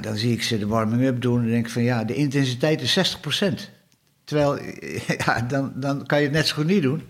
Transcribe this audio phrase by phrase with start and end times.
[0.00, 3.16] dan zie ik ze de warming-up doen en denk ik van ja, de intensiteit is
[3.42, 3.54] 60%.
[4.24, 4.58] Terwijl,
[5.26, 7.02] ja, dan, dan kan je het net zo goed niet doen.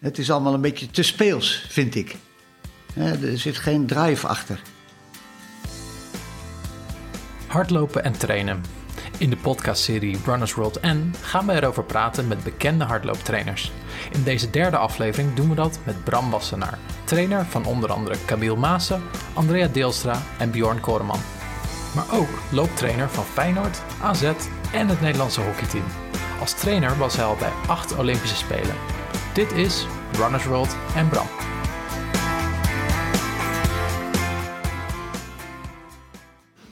[0.00, 2.16] Het is allemaal een beetje te speels, vind ik.
[2.94, 4.62] Er zit geen drive achter.
[7.46, 8.62] Hardlopen en trainen.
[9.18, 13.72] In de podcastserie Runners World N gaan we erover praten met bekende hardlooptrainers.
[14.12, 18.56] In deze derde aflevering doen we dat met Bram Wassenaar, trainer van onder andere Camille
[18.56, 19.02] Maassen,
[19.34, 21.39] Andrea Deelstra en Bjorn Koreman.
[21.94, 24.22] Maar ook looptrainer van Feyenoord, AZ
[24.72, 25.84] en het Nederlandse hockeyteam.
[26.40, 28.74] Als trainer was hij al bij acht Olympische Spelen.
[29.34, 31.26] Dit is Runners World en Bram.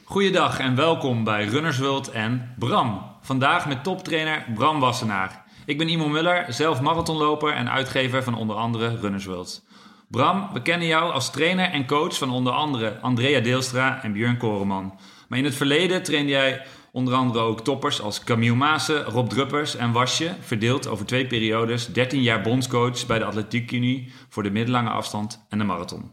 [0.05, 3.17] Goeiedag en welkom bij Runners World en Bram.
[3.21, 5.45] Vandaag met toptrainer Bram Wassenaar.
[5.67, 9.67] Ik ben Imo Muller, zelf marathonloper en uitgever van onder andere Runners World.
[10.11, 14.37] Bram, we kennen jou als trainer en coach van onder andere Andrea Deelstra en Björn
[14.37, 14.99] Koreman.
[15.29, 19.77] Maar in het verleden trainde jij onder andere ook toppers als Camille Maassen, Rob Druppers
[19.77, 24.51] en Wasje, verdeeld over twee periodes, 13 jaar bondscoach bij de Atletiek Unie voor de
[24.51, 26.13] middellange afstand en de marathon.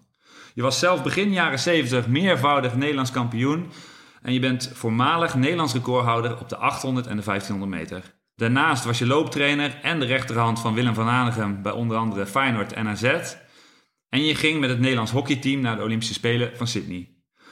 [0.54, 3.72] Je was zelf begin jaren 70 meervoudig Nederlands kampioen
[4.22, 8.14] en je bent voormalig Nederlands recordhouder op de 800 en de 1500 meter.
[8.36, 12.74] Daarnaast was je looptrainer en de rechterhand van Willem van Hanegem bij onder andere Feyenoord
[12.74, 13.36] en AZ.
[14.16, 17.10] En je ging met het Nederlands hockeyteam naar de Olympische Spelen van Sydney.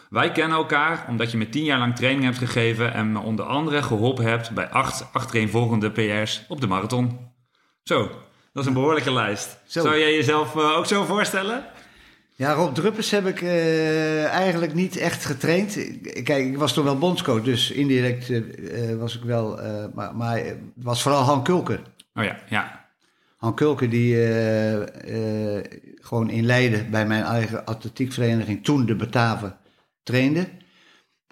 [0.09, 3.45] Wij kennen elkaar omdat je me tien jaar lang training hebt gegeven en me onder
[3.45, 7.19] andere geholpen hebt bij acht achtereenvolgende PR's op de marathon.
[7.83, 8.11] Zo,
[8.53, 9.57] dat is een behoorlijke lijst.
[9.65, 9.81] Zo.
[9.81, 11.65] Zou jij jezelf eh, ook zo voorstellen?
[12.35, 15.73] Ja, Rob Druppers heb ik eh, eigenlijk niet echt getraind.
[16.23, 19.59] Kijk, ik was toen wel bondscoach, dus indirect eh, was ik wel...
[19.93, 21.81] maar, maar het was vooral Han Kulker.
[22.13, 22.82] Oh ja, ja.
[23.43, 29.57] Han Kulker die eh, eh, gewoon in Leiden bij mijn eigen atletiekvereniging, toen de Bataven,
[30.03, 30.47] trainde.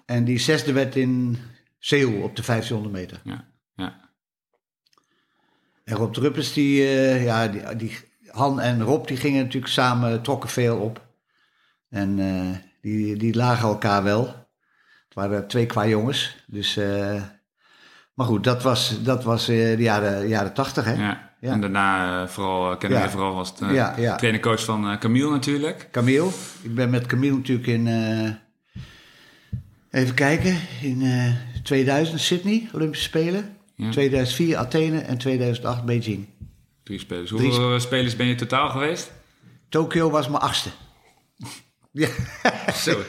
[0.04, 1.38] En die zesde werd in
[1.78, 3.20] Seoul op de 1500 meter.
[3.24, 4.10] ja, ja.
[5.84, 10.22] En Rob Druppers, die, eh, ja, die, die, Han en Rob, die gingen natuurlijk samen,
[10.22, 11.06] trokken veel op.
[11.88, 12.16] En
[12.80, 14.26] die, die lagen elkaar wel.
[15.04, 16.44] Het waren twee qua jongens.
[16.46, 16.76] Dus,
[18.14, 20.92] maar goed, dat was, dat was de jaren, jaren 80, hè?
[20.92, 21.31] ja.
[21.50, 25.88] En daarna eh, vooral, eh, kennen we vooral als het, eh, trainer-coach van Camille natuurlijk.
[25.90, 26.30] Camille.
[26.62, 27.86] Ik ben met Camille natuurlijk in,
[29.90, 31.32] even kijken, in eh
[31.62, 33.56] 2000 Sydney, Olympische Spelen.
[33.76, 33.90] Ja.
[33.90, 36.26] 2004 Athene en 2008 Beijing.
[36.82, 37.30] Drie spelers.
[37.30, 39.12] Drie Hoeveel eh, spelers ben je totaal geweest?
[39.68, 40.68] Tokio was mijn achtste.
[41.94, 42.08] Ja.
[42.74, 43.02] Zo.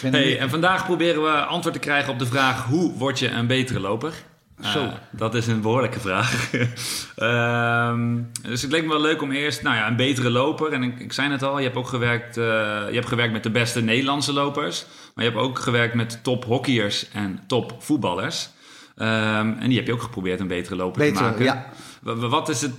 [0.00, 3.46] Hey, en vandaag proberen we antwoord te krijgen op de vraag: hoe word je een
[3.46, 4.12] betere loper?
[4.62, 4.80] Zo.
[4.80, 6.50] Eh, dat is een behoorlijke vraag.
[7.16, 10.72] Ehm, dus het leek me wel leuk om eerst, nou ja, een betere loper.
[10.72, 12.44] En ik, ik zei het al, je hebt ook gewerkt, eh,
[12.88, 14.86] je hebt gewerkt met de beste Nederlandse lopers.
[15.14, 18.48] Maar je hebt ook gewerkt met top hockeyers en top voetballers.
[18.96, 21.44] Ehm, en die heb je ook geprobeerd een betere loper te maken.
[21.44, 21.66] ja.
[22.02, 22.72] Wa- wa- Wat, is het,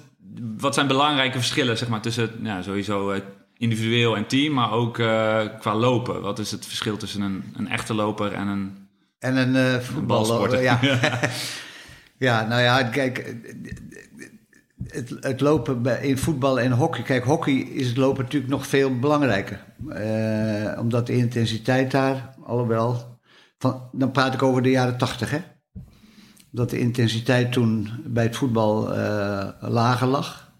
[0.57, 3.21] wat zijn belangrijke verschillen zeg maar, tussen ja, sowieso eh,
[3.57, 6.21] individueel en team, maar ook eh, qua lopen?
[6.21, 8.87] Wat is het verschil tussen een, een echte loper en een
[9.19, 10.61] En een balsporter?
[10.61, 10.79] Ja.
[12.17, 13.35] ja, nou ja, kijk.
[14.87, 17.03] Het, het lopen in voetbal en hockey.
[17.03, 19.63] Kijk, hockey is het lopen natuurlijk nog veel belangrijker.
[19.89, 23.19] Eh, omdat de intensiteit daar, alhoewel.
[23.57, 25.39] Van, dan praat ik over de jaren tachtig, hè?
[26.51, 30.51] Dat de intensiteit toen bij het voetbal eh, lager lag.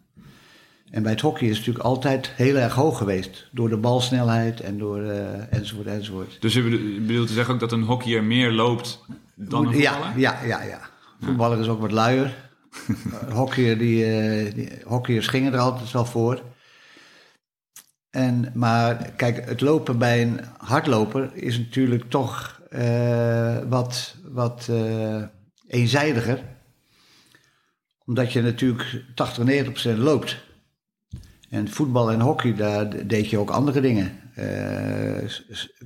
[0.92, 3.50] En bij het hockey is het natuurlijk altijd heel erg hoog geweest.
[3.52, 6.38] Door de balsnelheid en door eh, enzovoort enzovoort.
[6.42, 9.78] Dus je bedo- je bedoelt te zeggen ook dat een hockeyer meer loopt dan een
[9.78, 10.20] ja, voetballer?
[10.20, 10.80] ja, ja, ja.
[11.22, 12.36] Voetballer is ook wat luier.
[13.30, 16.42] Hockeyer, die, eh, die, hockeyers gingen er altijd wel voor.
[18.10, 25.24] En, maar kijk, het lopen bij een hardloper is natuurlijk toch eh, wat, wat eh,
[25.68, 26.44] eenzijdiger.
[28.06, 30.46] Omdat je natuurlijk 80, 90 procent loopt.
[31.50, 34.20] En voetbal en hockey, daar deed je ook andere dingen.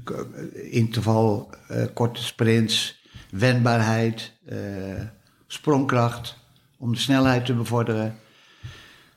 [0.04, 1.54] K- interval,
[1.94, 4.34] korte sprints, wendbaarheid,
[5.54, 6.36] sprongkracht,
[6.78, 8.20] om de snelheid te bevorderen.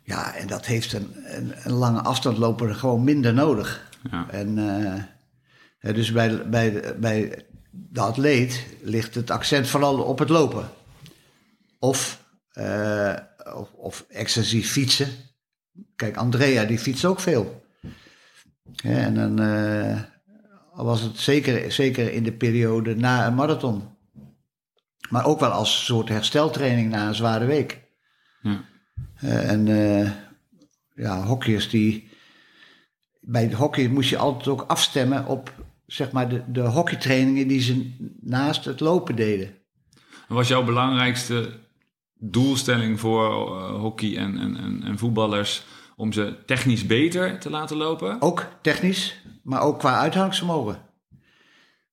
[0.03, 3.91] Ja, en dat heeft een, een, een lange afstandloper gewoon minder nodig.
[4.11, 4.27] Ja.
[4.31, 4.59] En
[5.79, 10.69] eh, dus bij, de- bij, bij de atleet ligt het accent vooral op het lopen.
[11.79, 13.15] Of, eh,
[13.55, 15.09] of, of excessief fietsen.
[15.97, 17.65] Kijk, Andrea die fietst ook veel.
[18.83, 20.01] En dan eh,
[20.75, 23.93] was het zeker, zeker in de periode na een marathon.
[25.14, 27.81] Maar ook wel als soort hersteltraining na een zware week.
[28.43, 28.64] Ja.
[29.16, 30.11] Eh, en eh,
[30.94, 32.08] ja, hockeyers die.
[33.20, 35.52] Bij het hockey moest je altijd ook afstemmen op,
[35.87, 39.55] zeg maar de, de hockeytrainingen die ze naast het lopen deden.
[40.28, 41.61] Was jouw belangrijkste
[42.14, 45.64] doelstelling voor uh, hockey en, en, en, en, voetballers
[45.96, 48.22] om ze technisch beter te laten lopen?
[48.22, 50.84] Ook technisch, maar ook qua uithoudingsvermogen.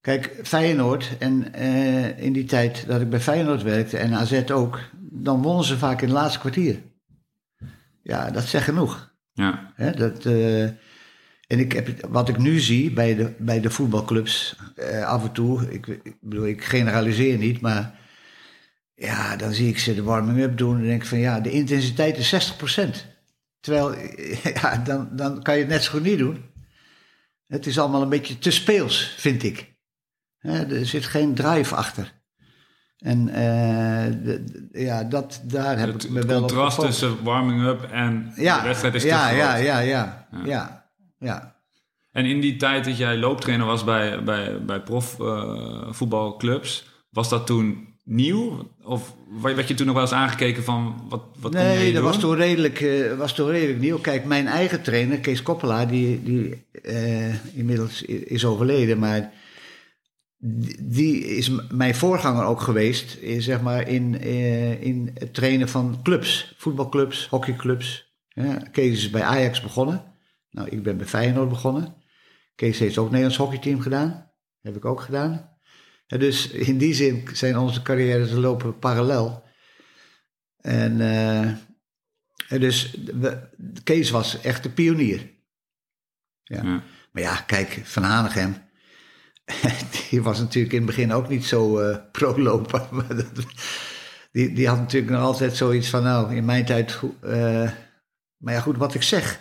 [0.02, 4.80] Kijk, Feyenoord en uh, in die tijd dat ik bij Feyenoord werkte en AZ ook,
[5.00, 6.82] dan wonnen ze vaak in het laatste kwartier.
[8.02, 9.14] Ja, dat zegt genoeg.
[9.32, 9.72] Ja.
[9.74, 14.56] Hè, dat, uh, en ik heb, wat ik nu zie bij de, bij de voetbalclubs,
[14.76, 17.98] uh, af en toe, ik, ik, bedoel, ik generaliseer niet, maar
[18.94, 22.16] ja, dan zie ik ze de warming-up doen en denk ik van ja, de intensiteit
[22.16, 22.90] is 60%.
[23.60, 23.94] Terwijl,
[24.60, 26.44] ja, dan, dan kan je het net zo goed niet doen.
[27.46, 29.71] Het is allemaal een beetje te speels, vind ik.
[30.42, 32.12] Er zit geen drive achter.
[32.98, 33.34] En uh,
[34.24, 38.32] de, ja, dat, daar heb het, ik me het wel contrast op tussen warming-up en
[38.36, 40.86] ja, de wedstrijd is ja, te ja, ja, ja, ja, ja,
[41.18, 41.56] ja.
[42.12, 47.88] En in die tijd dat jij looptrainer was bij, bij, bij profvoetbalclubs, was dat toen
[48.04, 48.70] nieuw?
[48.82, 52.02] Of werd je toen nog wel eens aangekeken van wat, wat kon Nee, je dat
[52.02, 52.10] doen?
[52.10, 53.98] was toen, redelijk, uh, was toen redelijk nieuw.
[53.98, 59.32] Kijk, mijn eigen trainer, Kees Koppelaar, die, die uh, inmiddels is overleden, maar
[60.80, 66.54] die is mijn voorganger ook geweest, zeg maar, in, uh, in het trainen van clubs,
[66.56, 68.16] voetbalclubs, hockeyclubs.
[68.28, 70.04] Ja, Kees is bij Ajax begonnen.
[70.50, 71.94] Nou, ik ben bij Feyenoord begonnen.
[72.54, 74.30] Kees heeft ook het Nederlands hockeyteam gedaan.
[74.60, 75.50] Heb ik ook gedaan.
[76.06, 79.44] Ja, dus in die zin zijn onze carrières lopen parallel.
[80.56, 83.48] En uh, dus we,
[83.84, 85.30] Kees was echt de pionier.
[86.42, 86.62] Ja.
[86.62, 86.82] ja.
[87.12, 88.56] Maar ja, kijk, Van Hanegem,
[90.10, 92.88] die was natuurlijk in het begin ook niet zo uh, pro-loper.
[94.32, 97.00] die, die had natuurlijk nog altijd zoiets van, nou, in mijn tijd...
[97.24, 97.70] Uh,
[98.36, 99.40] maar ja, goed, wat ik zeg.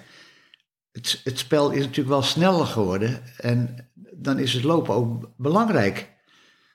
[0.92, 3.22] Het, het spel is natuurlijk wel sneller geworden.
[3.38, 6.10] En dan is het lopen ook belangrijk.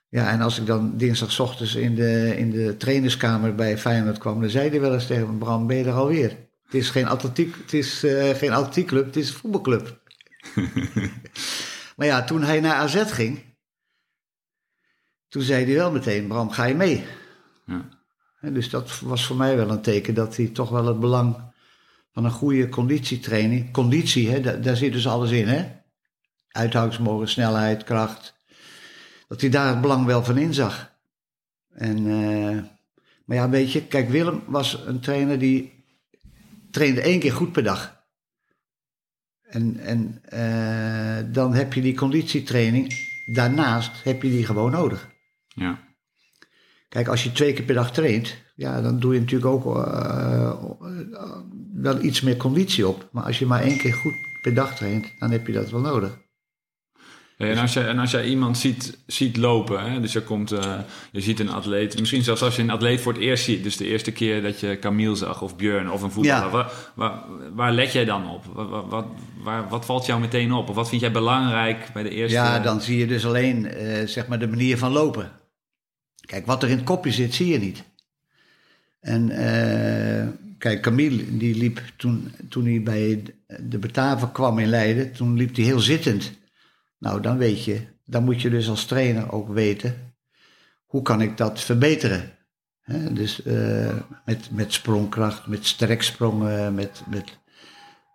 [0.09, 4.51] Ja, en als ik dan dinsdagochtends in de, in de trainerskamer bij Feyenoord kwam, dan
[4.51, 6.37] zei hij wel eens tegen me, Bram, ben je er alweer?
[6.65, 10.01] Het is geen atletiek, het is uh, geen atletiekclub, het is een voetbalclub.
[11.97, 13.41] maar ja, toen hij naar AZ ging,
[15.29, 17.05] toen zei hij wel meteen, Bram, ga je mee?
[17.67, 17.89] Ja.
[18.41, 21.37] En dus dat was voor mij wel een teken dat hij toch wel het belang
[22.13, 25.65] van een goede conditietraining, conditie, hè, daar, daar zit dus alles in, hè?
[26.49, 28.41] Uithoudingsvermogen, snelheid, kracht,
[29.29, 30.95] dat hij daar het belang wel van inzag.
[31.69, 32.63] En, uh,
[33.25, 35.85] maar ja, weet je, kijk, Willem was een trainer die
[36.71, 37.96] trainde één keer goed per dag.
[39.49, 42.93] En, en uh, dan heb je die conditietraining,
[43.27, 45.09] daarnaast heb je die gewoon nodig.
[45.47, 45.79] Ja.
[46.89, 50.55] Kijk, als je twee keer per dag traint, ja, dan doe je natuurlijk ook uh,
[51.75, 53.09] wel iets meer conditie op.
[53.13, 55.81] Maar als je maar één keer goed per dag traint, dan heb je dat wel
[55.81, 56.19] nodig.
[57.37, 60.79] En als, je, en als jij iemand ziet, ziet lopen, hè, dus je, komt, uh,
[61.13, 63.77] je ziet een atleet, misschien zelfs als je een atleet voor het eerst ziet, dus
[63.77, 66.51] de eerste keer dat je Camille zag of Björn of een voetballer, Ja.
[66.51, 67.23] waar, waar,
[67.55, 68.45] waar let jij dan op?
[68.53, 69.07] Wat, wat,
[69.43, 70.69] waar, wat valt jou meteen op?
[70.69, 72.37] Of wat vind jij belangrijk bij de eerste?
[72.37, 75.31] Ja, dan zie je dus alleen uh, zeg maar de manier van lopen.
[76.27, 77.83] Kijk, wat er in het kopje zit, zie je niet.
[79.01, 80.29] En uh,
[80.59, 83.23] kijk, Camille die liep toen, toen hij bij
[83.61, 86.33] de Bataven kwam in Leiden, toen liep hij heel zittend.
[87.07, 90.15] Nou, dan weet je, dan moet je dus als trainer ook weten,
[90.87, 92.33] hoe kan ik dat verbeteren?
[93.11, 97.39] Dus uh, met, met sprongkracht, met streksprongen, met, met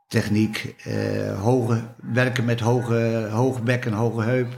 [0.07, 1.81] techniek, uh, hoge,
[2.13, 4.57] werken met hoge, hoge bek en hoge heup,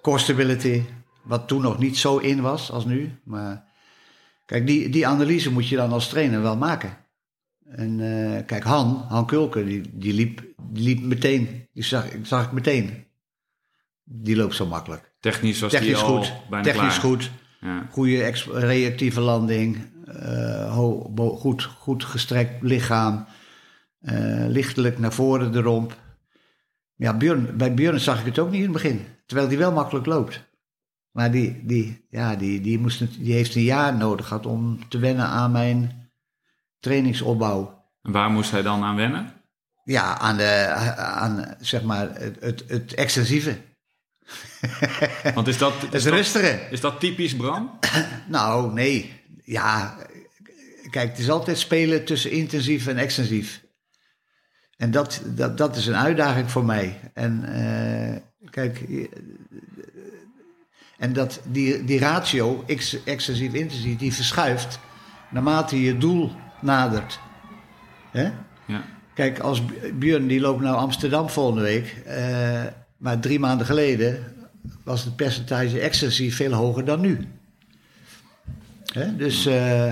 [0.00, 0.82] core stability,
[1.22, 3.18] wat toen nog niet zo in was als nu.
[3.24, 3.64] Maar
[4.44, 6.96] kijk, die, die analyse moet je dan als trainer wel maken.
[7.66, 12.44] En uh, kijk, Han, Han Kulke, die, die, liep, die liep meteen, die zag, zag
[12.44, 13.03] ik meteen.
[14.04, 15.12] Die loopt zo makkelijk.
[15.20, 17.10] Technisch was Technisch die al goed, bijna technisch klaar.
[17.12, 17.30] goed,
[17.60, 17.86] Ja.
[17.90, 20.78] goede reactieve landing, uh,
[21.10, 23.26] bo, goed, goed gestrekt lichaam,
[24.00, 25.96] uh, lichtelijk naar voren de romp.
[26.96, 29.72] Ja, Björn, bij Björn zag ik het ook niet in het begin, terwijl die wel
[29.72, 30.42] makkelijk loopt.
[31.10, 34.98] Maar die, die, ja, die, die, moest, die heeft een jaar nodig gehad om te
[34.98, 36.10] wennen aan mijn
[36.80, 37.84] trainingsopbouw.
[38.02, 39.32] En waar moest hij dan aan wennen?
[39.84, 43.56] Ja, aan, de, aan zeg maar het, het, het extensieve.
[45.34, 47.78] Want is dat, Het is dat, is dat typisch Bram?
[48.28, 49.22] Nou, nee.
[49.44, 49.96] Ja,
[50.90, 53.62] kijk, het is altijd spelen tussen intensief en extensief.
[54.76, 57.00] En dat, dat, dat is een uitdaging voor mij.
[57.14, 58.84] En eh, kijk,
[60.98, 64.78] en dat, die, die ratio, ex, extensief-intensief, die verschuift
[65.30, 67.20] naarmate je doel nadert.
[68.10, 68.30] Hè?
[68.66, 68.84] Ja.
[69.14, 69.62] Kijk, als
[69.94, 71.96] Björn die loopt naar Amsterdam volgende week.
[72.06, 72.64] eh,
[73.04, 74.18] maar drie maanden geleden
[74.82, 77.26] was het percentage ecstasy veel hoger dan nu.
[79.16, 79.90] Dus, eh,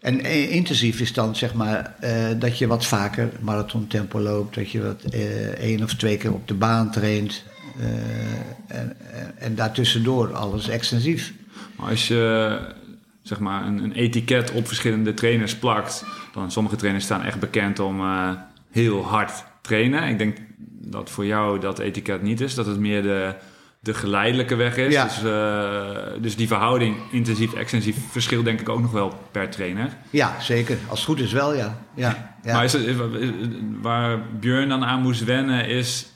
[0.00, 4.70] en eh, intensief is dan zeg maar eh, dat je wat vaker marathontempo loopt, dat
[4.70, 7.44] je wat eh, één of twee keer op de baan traint.
[8.66, 11.32] en, en, en daartussendoor alles extensief.
[11.76, 12.58] Maar als je
[13.22, 17.78] zeg maar, een, een etiket op verschillende trainers plakt, dan sommige trainers staan echt bekend
[17.78, 18.02] om
[18.70, 20.08] heel hard trainen.
[20.08, 20.36] Ik denk
[20.90, 23.34] dat voor jou dat etiket niet is, dat het meer de,
[23.80, 24.92] de geleidelijke weg is.
[24.92, 25.04] Ja.
[25.04, 29.96] Dus, eh, dus die verhouding intensief-extensief verschilt denk ik ook nog wel per trainer.
[30.10, 30.78] Ja, zeker.
[30.88, 31.78] Als het goed is wel, ja.
[31.94, 32.52] ja, ja.
[32.52, 32.96] Maar is het, is-
[33.80, 36.06] waar Björn dan aan moest wennen, is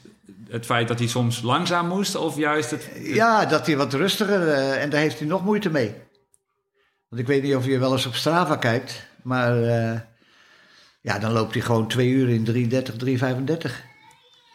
[0.49, 2.89] het feit dat hij soms langzaam moest, of juist het.
[3.03, 5.93] Ja, dat hij wat rustiger eh, en daar heeft hij nog moeite mee.
[7.09, 9.99] Want ik weet niet of je wel eens op Strava kijkt, maar eh,
[11.01, 13.71] ja, dan loopt hij gewoon twee uur in 3.30, 3.35.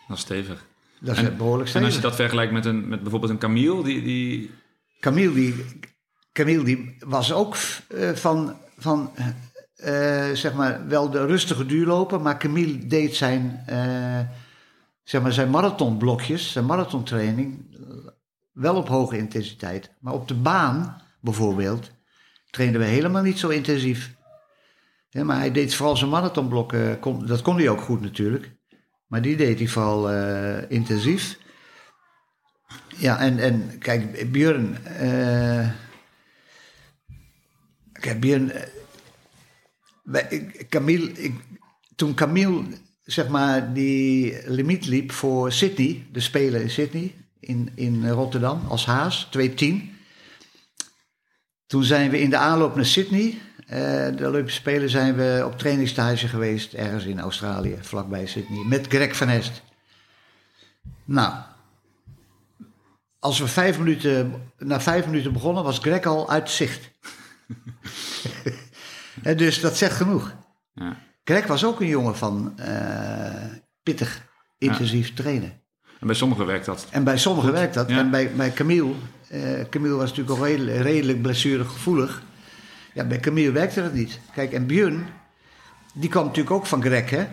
[0.08, 0.66] Dat is stevig.
[1.00, 2.02] Dat is En- behoorlijk En als je stevig.
[2.02, 4.50] dat vergelijkt met, een, met bijvoorbeeld een Camille, die, die
[5.00, 5.64] Camille, die,
[6.32, 7.56] Camille die was ook
[7.88, 9.12] eh, van, van
[9.76, 14.20] eh, zeg maar, wel de rustige duurloper, maar Camille deed zijn, eh,
[15.04, 17.76] zeg maar, zijn marathonblokjes, zijn marathontraining,
[18.52, 19.90] wel op hoge intensiteit.
[20.00, 21.90] Maar op de baan bijvoorbeeld
[22.50, 24.16] trainden we helemaal niet zo intensief.
[25.10, 28.56] Ja, maar hij deed vooral zijn marathonblokken, dat kon hij ook goed natuurlijk.
[29.08, 31.38] Maar die deed hij vooral eh, intensief.
[32.96, 34.84] Ja, en, en kijk, Björn.
[34.84, 35.68] eh
[37.92, 38.50] kijk, Björn.
[38.50, 38.66] eh,
[40.68, 41.32] Camille,
[41.96, 42.64] toen Camille,
[43.04, 48.86] zeg maar, die limiet liep voor Sydney, de Spelen in Sydney, in, in Rotterdam, als
[48.86, 49.96] haas, 2.10.
[51.66, 53.38] Toen zijn we in de aanloop naar Sydney,
[54.16, 59.16] de Olympische Spelen, zijn we op trainingstage geweest, ergens in Australië, vlakbij Sydney, met Greg
[59.16, 59.62] van Hest.
[61.04, 61.32] Nou,
[63.18, 66.90] als we vijf minuten, na vijf minuten begonnen, was Greg al uit zicht.
[69.22, 70.34] En dus dat zegt genoeg.
[70.74, 70.96] ja.
[71.24, 73.44] Greg was ook een jongen van eh,
[73.82, 74.26] pittig,
[74.58, 75.60] intensief trainen.
[76.00, 76.86] En bij sommigen werkt dat.
[76.90, 77.88] En bij sommigen werkt dat.
[77.88, 77.98] Ja.
[77.98, 78.92] En bij, bij Camille,
[79.28, 82.22] eh, Camille was natuurlijk al redelijk, redelijk blessuregevoelig.
[82.98, 84.20] Ja, bij Camille werkte dat niet.
[84.34, 85.06] Kijk, en Björn,
[85.94, 87.26] die kwam natuurlijk ook van Greg, hè.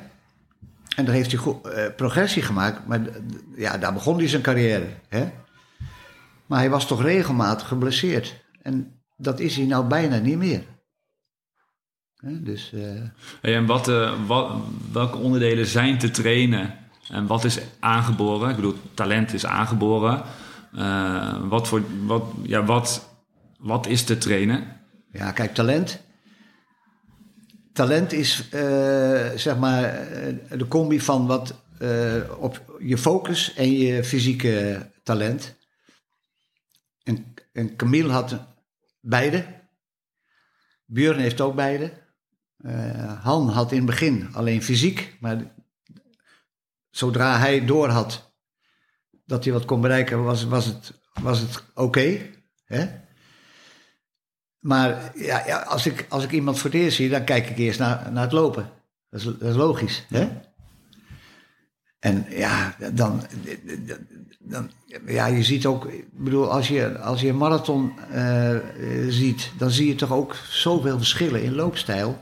[0.96, 2.88] En daar heeft hij eh, progressie gemaakt.
[2.88, 3.02] Maar
[3.56, 5.32] ja, daar begon hij zijn carrière, hè.
[6.46, 8.44] Maar hij was toch regelmatig geblesseerd.
[8.62, 10.64] En dat is hij nou bijna niet meer.
[12.16, 12.74] Hè, dus...
[13.42, 14.52] eh, en wat, eh, wat,
[14.92, 16.76] welke onderdelen zijn te trainen
[17.10, 18.50] en wat is aangeboren?
[18.50, 20.24] Ik bedoel, talent is aangeboren.
[21.50, 23.10] Wat, voor, wat, ja, wat,
[23.58, 24.84] wat is te trainen?
[25.16, 26.04] Ja, kijk, talent.
[27.74, 33.72] Talent is eh, zeg maar eh, de combi van wat eh, op je focus en
[33.72, 35.56] je fysieke talent.
[37.04, 38.40] En, en Camille had
[39.00, 39.46] beide.
[40.86, 42.04] Björn heeft ook beide.
[43.22, 45.54] Han had in het begin alleen fysiek, maar
[46.90, 48.34] zodra hij door had
[49.26, 52.32] dat hij wat kon bereiken, was, was het, was het oké.
[52.66, 53.05] hè?
[54.66, 57.80] Maar ja, als, ik, als ik iemand voor het eerst zie, dan kijk ik eerst
[57.80, 58.70] naar, naar het lopen.
[59.10, 60.06] Dat is, dat is logisch.
[60.10, 60.30] Hè?
[62.00, 63.22] En ja, dan,
[64.40, 64.72] dan.
[65.06, 65.86] Ja, je ziet ook.
[65.86, 68.56] Ik bedoel, als je, als je een marathon eh,
[69.08, 72.20] ziet, dan zie je toch ook zoveel verschillen in loopstijl.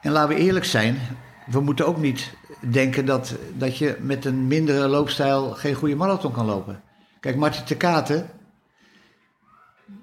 [0.00, 0.98] En laten we eerlijk zijn,
[1.46, 6.32] we moeten ook niet denken dat, dat je met een mindere loopstijl geen goede marathon
[6.32, 6.82] kan lopen.
[7.20, 8.30] Kijk, Martin de Katen,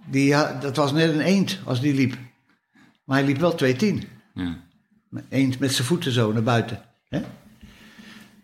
[0.10, 2.18] die, dat was net een eend als die liep.
[3.04, 4.08] Maar hij liep wel 2,10.
[4.34, 4.58] Ja.
[5.30, 6.82] Eend met zijn voeten zo naar buiten.
[7.10, 7.22] Hè?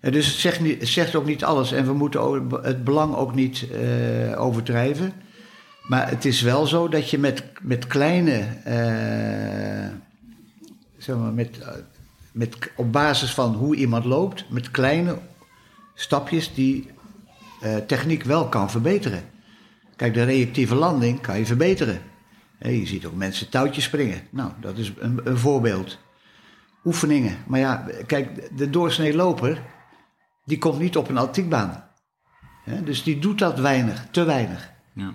[0.05, 1.71] En dus het zegt, niet, het zegt ook niet alles.
[1.71, 5.13] En we moeten ook het belang ook niet eh, overdrijven.
[5.87, 8.39] Maar het is wel zo dat je met, met kleine...
[8.63, 9.95] eh,
[10.97, 11.69] zeg maar, met, eh,
[12.31, 14.45] met, op basis van hoe iemand loopt...
[14.49, 15.17] met kleine
[15.93, 16.93] stapjes die
[17.87, 19.23] techniek wel kan verbeteren.
[19.95, 22.01] Kijk, de reactieve landing kan je verbeteren.
[22.59, 24.21] Je ziet ook mensen touwtjes springen.
[24.29, 25.99] Nou, dat is een, een voorbeeld.
[26.85, 27.37] Oefeningen.
[27.47, 29.61] Maar ja, kijk, de doorsnee loper,
[30.45, 31.83] die komt niet op een atletiekbaan.
[32.83, 34.71] Dus die doet dat weinig, te weinig.
[34.93, 35.13] Ja.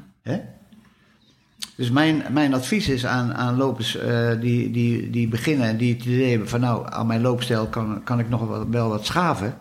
[1.77, 5.95] Dus mijn, mijn advies is aan, aan lopers eh, die, die, die beginnen en die
[5.95, 9.07] het idee hebben van nou, aan mijn loopstijl kan, kan ik nog wel, wel wat
[9.07, 9.59] schaven.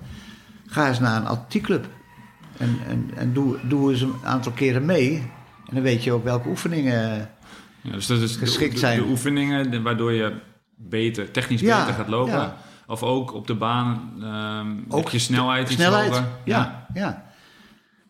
[0.66, 1.88] Ga eens naar een atletiekclub.
[2.60, 5.16] En, en, en doe, doe eens een aantal keren mee.
[5.68, 7.30] En dan weet je ook welke oefeningen.
[7.82, 9.00] Ja, dus dat is Geschikt de, zijn.
[9.00, 10.34] De, oefeningen waardoor je
[10.76, 12.34] beter, technisch Ja, beter gaat lopen.
[12.34, 12.58] ja.
[12.88, 14.14] Of ook op de baan
[14.88, 16.10] Ook ook je snelheid iets snelheid.
[16.10, 16.28] hoger.
[16.46, 17.32] Ja, ja.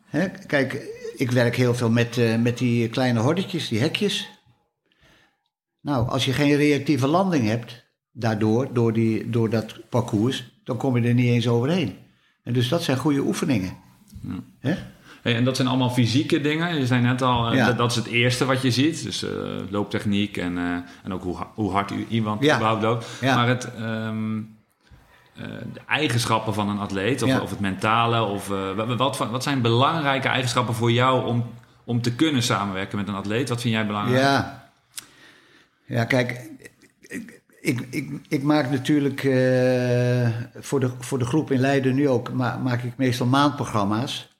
[0.05, 0.29] Hè?
[0.29, 4.29] Kijk, ik werk heel veel met, eh, met die kleine hordetjes, die hekjes.
[5.81, 10.97] Nou, als je geen reactieve landing hebt, daardoor, door, die, door dat parcours, dan kom
[10.97, 11.97] je er niet eens overheen.
[12.43, 13.77] En dus dat zijn goede oefeningen.
[14.59, 14.75] Hè?
[15.21, 16.79] Hey, en dat zijn allemaal fysieke dingen.
[16.79, 17.65] Je zei net al, eh, Ja.
[17.65, 19.03] dat, dat is het eerste wat je ziet.
[19.03, 19.29] Dus eh,
[19.69, 20.63] looptechniek en, eh,
[21.03, 22.55] en ook hoe, hoe hard iemand Ja.
[22.55, 23.05] überhaupt loopt.
[23.21, 23.35] Ja.
[23.35, 24.37] Maar het, ehm,
[25.35, 29.61] eh, de eigenschappen van een atleet, of, of het mentale, of wat, wat, wat zijn
[29.61, 31.45] belangrijke eigenschappen voor jou om,
[31.83, 33.49] om te kunnen samenwerken met een atleet?
[33.49, 34.21] Wat vind jij belangrijk?
[34.21, 34.69] Ja.
[35.85, 36.49] Ja, kijk,
[37.01, 42.09] ik, ik, ik, ik maak natuurlijk eh, voor, de, voor de groep in Leiden nu
[42.09, 44.37] ook, ma maak ik meestal maandprogramma's.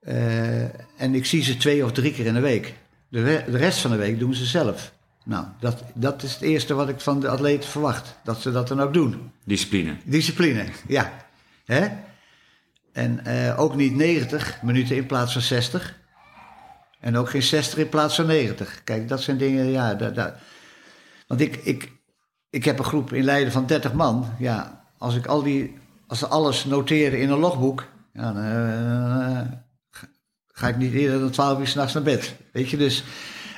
[0.00, 0.62] Eh,
[1.00, 2.74] en ik zie ze twee of drie keer in de week.
[3.08, 4.92] De, re- de rest van de week doen ze zelf.
[5.24, 8.14] Nou, dat, dat is het eerste wat ik van de atleten verwacht.
[8.24, 9.32] Dat ze dat dan ook doen.
[9.44, 9.96] Discipline.
[10.04, 11.12] Discipline, ja.
[11.64, 11.88] Hè?
[12.92, 16.00] En eh, ook niet 90 minuten in plaats van 60.
[17.00, 18.84] En ook geen 60 in plaats van 90.
[18.84, 19.94] Kijk, dat zijn dingen, ja.
[19.94, 20.36] Da, da-
[21.26, 21.92] Want ik, ik,
[22.52, 24.34] ik heb een groep in Leiden van 30 man.
[24.38, 25.74] Ja, als ik al die,
[26.06, 29.58] als ze alles noteren in een logboek, ja, dan eh,
[30.48, 32.36] ga- ik niet eerder dan 12 uur s'nachts naar bed.
[32.52, 33.04] Weet je, dus.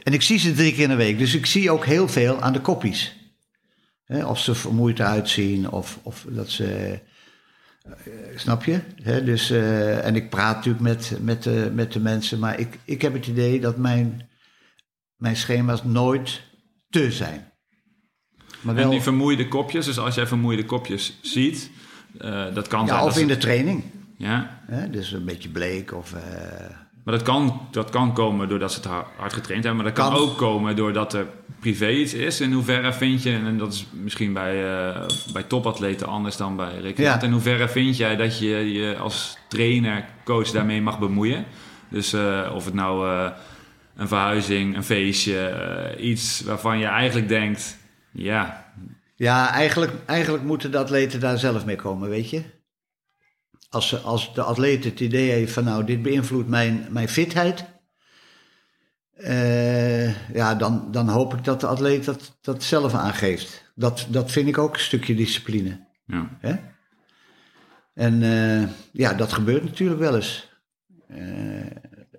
[0.02, 1.18] En ik zie ze drie keer in de week.
[1.18, 3.16] Dus ik zie ook heel veel aan de koppies.
[4.06, 7.00] Of ze vermoeid uitzien, of, of dat ze.
[7.82, 7.92] eh,
[8.36, 8.80] snap je?
[9.24, 13.02] Dus, eh, en ik praat natuurlijk met, met, de, met de mensen, maar ik, ik
[13.02, 14.28] heb het idee dat mijn,
[15.16, 16.42] mijn schema's nooit
[16.90, 17.52] te zijn.
[18.64, 21.70] Maar En die vermoeide kopjes, dus als jij vermoeide kopjes ziet,
[22.18, 23.82] eh, dat kan ja, of in de training.
[24.16, 26.12] ja, Hè, dus een beetje bleek of.
[26.12, 26.20] eh,
[27.04, 29.82] Maar dat kan, dat kan komen doordat ze het har- hard getraind hebben.
[29.84, 30.22] Maar dat kan, Kan.
[30.22, 31.26] ook komen doordat er
[31.60, 32.40] privé iets is.
[32.40, 35.00] In hoeverre vind je, en dat is misschien bij, eh,
[35.32, 37.20] bij topatleten anders dan bij recreanten.
[37.20, 37.26] Ja.
[37.26, 41.44] In hoeverre vind jij dat je je als trainer, coach daarmee mag bemoeien?
[41.88, 42.14] Dus
[42.54, 43.08] of het nou
[43.96, 47.76] een verhuizing, een feestje, iets waarvan je eigenlijk denkt...
[48.14, 48.72] Ja,
[49.16, 52.42] Ja, eigenlijk, eigenlijk moeten de atleten daar zelf mee komen, weet je.
[53.68, 57.64] Als, ze, als de atleet het idee heeft van nou, dit beïnvloedt mijn, mijn fitheid.
[59.14, 63.72] eh, ja, dan, dan hoop ik dat de atleet dat, dat zelf aangeeft.
[63.74, 65.86] Dat, dat vind ik ook een stukje discipline.
[66.06, 66.36] ja.
[66.40, 66.54] Hè?
[67.94, 70.48] En eh, ja, dat gebeurt natuurlijk wel eens.
[71.08, 71.66] Eh,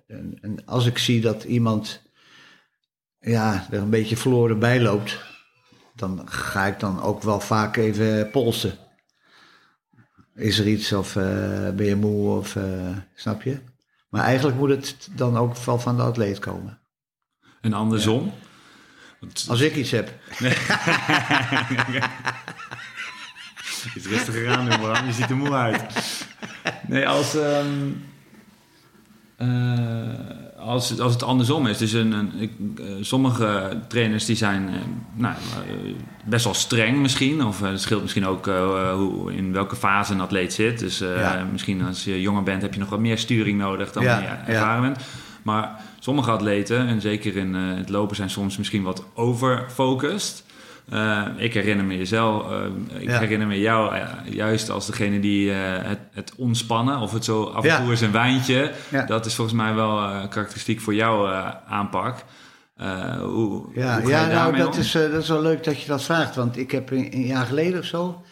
[0.06, 2.02] en, en als ik zie dat iemand
[3.20, 5.18] ja, er een beetje verloren bij loopt,
[5.96, 8.78] dan ga ik dan ook wel vaak even polsen.
[10.34, 13.58] Is er iets of eh, ben je moe of eh, snap je?
[14.08, 16.78] Maar eigenlijk moet het dan ook wel van de atleet komen.
[17.60, 18.32] En andersom?
[19.20, 20.12] Want- Als ik iets heb.
[23.96, 25.06] Iets rustiger aan Bram.
[25.06, 25.82] Je ziet er moe uit.
[26.86, 27.90] Nee, als, ehm,
[29.36, 29.48] eh,
[30.58, 31.78] als, als het andersom is.
[31.78, 34.74] Dus een, een, ik, eh, sommige trainers die zijn eh,
[35.14, 35.34] nou,
[36.24, 37.44] best wel streng misschien.
[37.44, 38.46] Of het scheelt misschien ook
[38.94, 40.78] hoe, in welke fase een atleet zit.
[40.78, 41.46] Dus Ja.
[41.52, 44.52] misschien als je jonger bent heb je nog wat meer sturing nodig dan Ja, je
[44.52, 44.98] ervaren bent.
[45.42, 50.44] Maar sommige atleten, en zeker in het lopen, zijn soms misschien wat overfocust.
[50.88, 53.18] Eh, ik herinner me jezelf, eh, ik Ja.
[53.18, 57.64] herinner me jou eh, juist als degene die het, het ontspannen of het zo af
[57.64, 58.72] en toe eens een wijntje.
[58.88, 59.04] Ja.
[59.04, 59.96] Dat is volgens mij wel
[60.28, 61.26] karakteristiek voor jouw
[61.68, 62.24] aanpak.
[63.20, 64.80] Hoe, Ja, hoe ja nou, dat om?
[64.80, 66.34] is, dat is wel leuk dat je dat vraagt.
[66.34, 68.22] Want ik heb een, een jaar geleden of zo...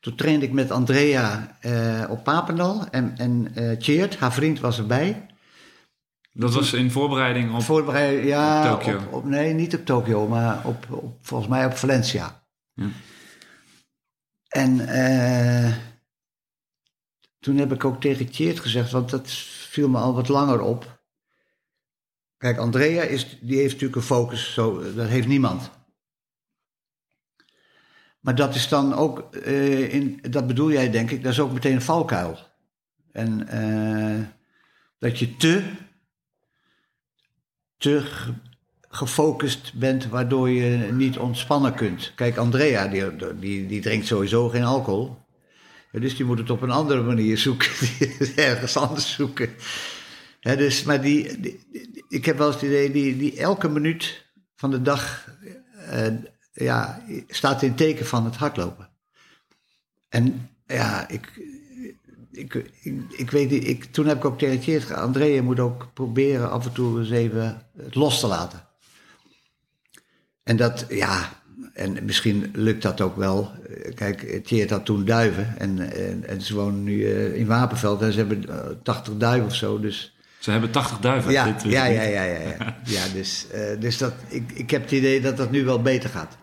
[0.00, 1.48] Toen trainde ik met Andrea
[2.08, 2.86] op Papendal.
[2.90, 5.26] En, en Tjeerd, haar vriend, was erbij.
[6.36, 7.62] Dat was in voorbereiding op...
[7.62, 8.98] Voorbereid, ja, Op Tokio.
[8.98, 12.46] Op, op- nee, niet op Tokio, maar op, op, volgens mij op Valencia.
[12.72, 12.88] Ja.
[14.48, 15.72] En eh,
[17.40, 19.30] toen heb ik ook tegen Tjeerd gezegd, want dat
[19.68, 21.02] viel me al wat langer op.
[22.36, 25.70] Kijk, Andrea is, die heeft natuurlijk een focus, zo, dat heeft niemand.
[28.20, 31.52] Maar dat is dan ook, eh, in, dat bedoel jij denk ik, dat is ook
[31.52, 32.38] meteen een valkuil.
[33.12, 34.26] En eh,
[34.98, 35.70] dat je te,
[37.78, 38.32] te ge-
[38.88, 42.12] gefocust bent, waardoor je niet ontspannen kunt.
[42.14, 45.22] Kijk, Andrea, die, die, die drinkt sowieso geen alcohol.
[45.92, 47.70] Dus die moet het op een andere manier zoeken,
[48.36, 49.50] ergens anders zoeken.
[50.40, 51.58] Dus, maar die-
[52.08, 54.24] ik heb wel eens het idee, die, die elke minuut
[54.56, 55.28] van de dag
[55.88, 56.06] eh,
[56.52, 58.88] ja, staat in teken van het hardlopen.
[60.08, 61.30] En ja, ik,
[62.36, 65.42] ik, ik, ik weet niet, ik, toen heb ik ook tegen Tjeerd gezegd, André, je
[65.42, 68.62] moet ook proberen af en toe eens even het los te laten.
[70.42, 71.42] En dat, ja,
[71.72, 73.52] en misschien lukt dat ook wel.
[73.68, 78.02] Eh, Kijk, Tjeerd had toen duiven en, en, en ze wonen nu eh, in Wapenveld
[78.02, 79.80] en ze hebben eh, 80 duiven of zo.
[79.80, 81.32] Dus Ze hebben 80 duiven.
[81.32, 82.76] Ja, Dit ja, ja, ja, ja, ja.
[82.84, 86.10] ja dus dus, dus dat, ik, ik heb het idee dat dat nu wel beter
[86.10, 86.36] gaat.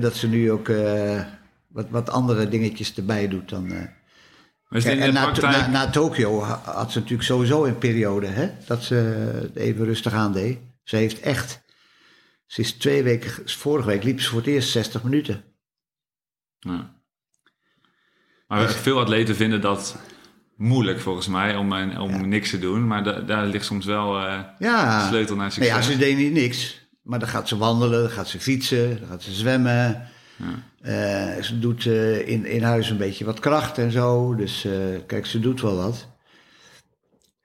[0.00, 1.20] Dat ze nu ook eh,
[1.68, 3.72] wat, wat andere dingetjes erbij doet dan...
[3.72, 3.82] eh,
[4.82, 5.56] Kijk, en na, praktijk...
[5.56, 10.12] na, na Tokio ha- had ze natuurlijk sowieso een periode hè, dat ze even rustig
[10.12, 10.58] aandeed.
[10.84, 11.60] Ze heeft echt,
[12.46, 15.44] ze is twee weken, vorige week liep ze voor het eerst 60 minuten.
[16.58, 16.92] Ja.
[18.46, 19.96] Maar veel atleten vinden dat
[20.56, 22.86] moeilijk volgens mij om, om niks te doen.
[22.86, 25.74] Maar da- daar ligt soms wel eh, Ja, de sleutel naar succes.
[25.74, 26.82] ja, ze deed niet niks.
[27.02, 30.08] Maar dan gaat ze wandelen, dan gaat ze fietsen, dan gaat ze zwemmen.
[30.80, 34.34] Eh, ze doet eh, in, in huis een beetje wat kracht en zo.
[34.34, 34.72] Dus eh,
[35.06, 36.08] kijk, ze doet wel wat.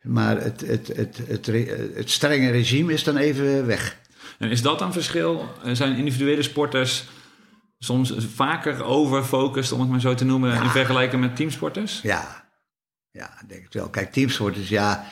[0.02, 1.45] Maar het, het, het, het,
[1.93, 3.97] het strenge regime is dan even weg.
[4.38, 5.49] En is dat een verschil?
[5.63, 7.08] Zijn individuele sporters
[7.80, 12.02] soms vaker overfocust, om het maar zo te noemen, in vergelijking met teamsporters?
[12.02, 12.49] Ja,
[13.12, 13.89] ja, ik denk het wel.
[13.89, 15.06] Kijk, teamsporters, ja.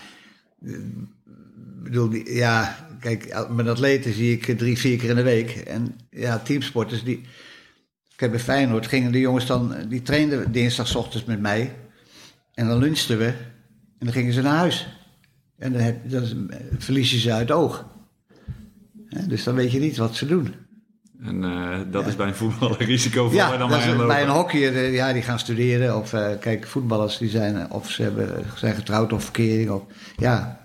[1.84, 5.50] bedoel, ja, kijk, met atleten zie ik drie, vier keer in de week.
[5.50, 7.26] En ja, teamsporters, die.
[8.18, 11.76] Kijk, bij Feyenoord gingen de jongens dan, die trainden dinsdagochtends met mij.
[12.54, 13.26] En dan lunchten we.
[14.00, 14.88] En dan gingen ze naar huis.
[15.58, 17.86] En dan, heb, dan verlies je ze uit het oog.
[19.28, 20.54] Dus dan weet je niet wat ze doen.
[21.22, 24.76] En eh, dat is bij een voetballer risicovoller Ja, dan dat is, bij een hockeyer,
[24.76, 25.98] eh, ja, die gaan studeren.
[25.98, 29.70] Of eh, kijk, voetballers die zijn, of ze hebben, zijn getrouwd of verkering.
[29.70, 29.84] Of,
[30.18, 30.62] ja,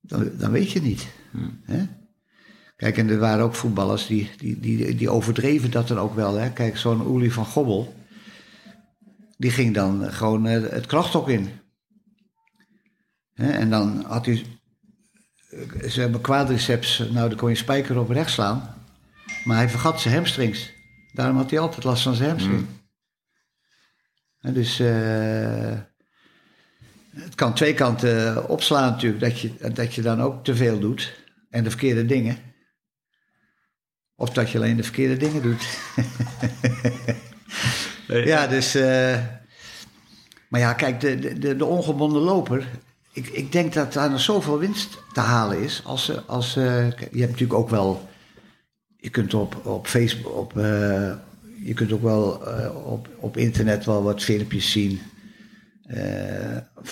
[0.00, 1.06] dan, dan weet je niet.
[1.62, 1.82] Hè?
[2.76, 6.34] Kijk, en er waren ook voetballers die, die, die, die overdreven dat dan ook wel.
[6.34, 6.52] Hè?
[6.52, 7.94] Kijk, zo'n Oelie van Gobbel,
[9.36, 11.48] die ging dan gewoon eh, het krachthok in.
[13.34, 13.50] Hè?
[13.50, 14.44] En dan had hij,
[15.50, 18.74] eh, ze hebben quadriceps, nou dan kon je spijker op rechts slaan.
[19.44, 20.72] Maar hij vergat zijn hamstrings.
[21.12, 22.66] Daarom had hij altijd last van zijn hamstring.
[24.40, 25.78] En dus eh,
[27.14, 29.20] het kan twee kanten opslaan natuurlijk.
[29.20, 31.22] Dat je, dat je dan ook te veel doet.
[31.50, 32.38] En de verkeerde dingen.
[34.16, 35.66] Of dat je alleen de verkeerde dingen doet.
[38.06, 38.74] Ja, dus.
[38.74, 39.18] eh,
[40.48, 42.68] maar ja, kijk, de, de, de, de ongebonden loper.
[43.12, 45.82] Ik, ik denk dat daar nog zoveel winst te halen is.
[45.84, 48.08] Als, als, je hebt natuurlijk ook wel.
[48.96, 50.36] Je kunt op, op Facebook.
[50.36, 51.12] Op, eh,
[51.62, 55.00] je kunt ook wel eh, op, op internet wel wat filmpjes zien.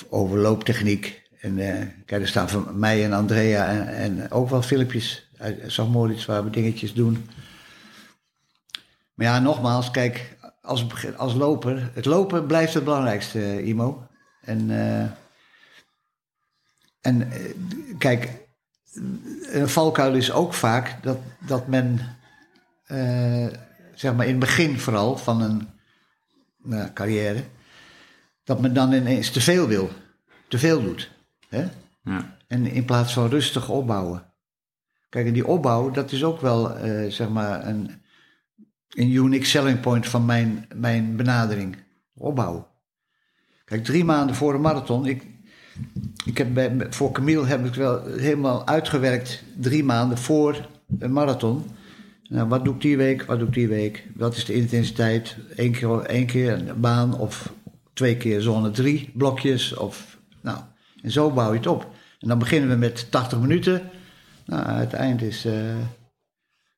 [0.09, 1.23] over looptechniek.
[1.41, 1.57] En
[2.07, 6.45] kijk, er staan van mij en Andrea en, en ook wel filmpjes uit Zagmoritz waar
[6.45, 7.29] we dingetjes doen.
[9.15, 14.07] Maar ja, nogmaals, kijk, als, als loper, het lopen blijft het belangrijkste, eh, Imo.
[14.41, 15.11] En, eh,
[17.01, 17.55] en eh,
[17.99, 18.31] kijk,
[19.43, 22.01] een valkuil is ook vaak dat, dat men,
[23.95, 25.69] zeg maar in het begin vooral van een
[26.63, 27.45] nou, carrière,
[28.45, 29.91] dat men dan ineens te veel wil,
[30.49, 31.11] te veel doet.
[31.49, 31.69] Hè?
[32.05, 32.37] Ja.
[32.47, 34.32] En in plaats van rustig opbouwen.
[35.13, 37.91] Kijk, en die opbouw, dat is ook wel, eh, zeg maar, een,
[38.91, 41.77] een unique selling point van mijn, mijn benadering.
[42.15, 42.69] Opbouw.
[43.65, 45.07] Kijk, drie maanden voor een marathon.
[45.07, 45.27] Ik,
[46.25, 49.45] ik heb bij, voor Camille heb ik wel helemaal uitgewerkt.
[49.57, 51.65] Drie maanden voor een marathon.
[52.29, 53.25] Nou, wat doe ik die week?
[53.25, 54.07] Wat doe ik die week?
[54.15, 55.37] Wat is de intensiteit?
[55.57, 57.53] Eén keer, één keer een baan of
[57.93, 59.77] twee keer zone drie blokjes.
[59.77, 60.59] Of, nou,
[61.03, 61.91] en zo bouw je het op.
[62.21, 63.91] En dan beginnen we met 80 minuten.
[64.47, 65.45] Nou, het eind is.
[65.45, 65.53] eh,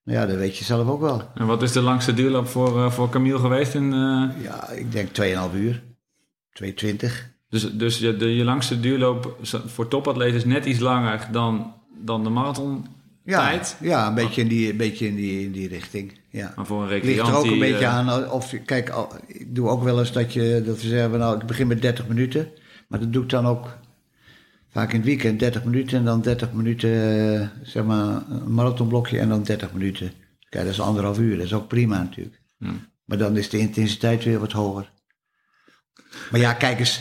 [0.04, 1.22] nou ja, dat weet je zelf ook wel.
[1.34, 3.74] En wat is de langste duurloop voor, eh, voor Camille geweest?
[3.74, 5.82] In, eh, Ja, ik denk 2,5 uur.
[6.52, 7.30] 2,20.
[7.48, 11.72] dus dus je, de, je langste duurloop voor topatleten is net iets langer dan,
[12.04, 12.86] dan de marathon
[13.24, 13.76] Ja, tijd.
[13.80, 16.12] ja een beetje in die, een beetje in die, in die richting.
[16.30, 16.52] Ja.
[16.56, 18.30] Maar voor een recreant ligt er ook een die, beetje aan.
[18.30, 18.94] Of, kijk,
[19.26, 22.08] ik doe ook wel eens dat, je, dat we zeggen, nou, ik begin met 30
[22.08, 22.48] minuten.
[22.88, 23.76] Maar dat doe ik dan ook
[24.74, 25.98] vaak in het weekend 30 minuten.
[25.98, 30.12] En dan 30 minuten, eh, zeg maar, een marathonblokje en dan 30 minuten.
[30.48, 31.36] Kijk, dat is anderhalf uur.
[31.36, 32.42] Dat is ook prima natuurlijk.
[33.04, 34.90] Maar dan is de intensiteit weer wat hoger.
[36.30, 37.00] Maar ja, kijk eens.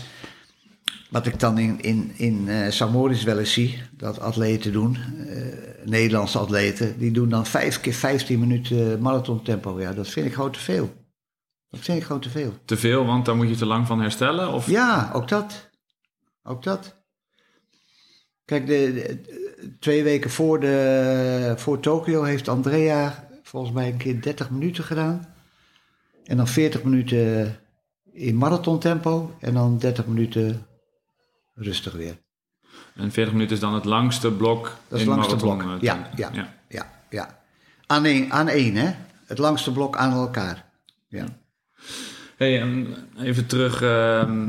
[1.10, 5.86] Wat ik dan in, in, in eh Samoris wel eens zie, dat atleten doen, eh,
[5.86, 9.80] Nederlandse atleten, die doen dan vijf keer 15 minuten marathontempo.
[9.80, 10.94] Ja, dat vind ik gewoon te veel.
[11.70, 12.54] Dat vind ik gewoon te veel.
[12.66, 14.54] te veel, want daar moet je te lang van herstellen?
[14.54, 14.68] Of?
[14.68, 15.70] Ja, ook dat.
[16.44, 17.03] Ook dat.
[18.46, 19.22] Kijk, de, de-
[19.80, 25.34] twee weken voor, de, voor Tokio heeft Andrea volgens mij een keer 30 minuten gedaan.
[26.24, 27.56] En dan 40 minuten
[28.12, 30.66] in marathontempo en dan 30 minuten
[31.54, 32.18] rustig weer.
[32.96, 35.76] En 40 minuten is dan het langste blok Dat is in het langste marathon, blok.
[35.78, 37.42] eh, Ja, ja, ja, ja.
[37.86, 38.92] Aan één, aan één, hè?
[39.26, 40.66] Het langste blok aan elkaar.
[41.08, 41.26] Ja.
[42.38, 44.48] Hey, en even terug ehm,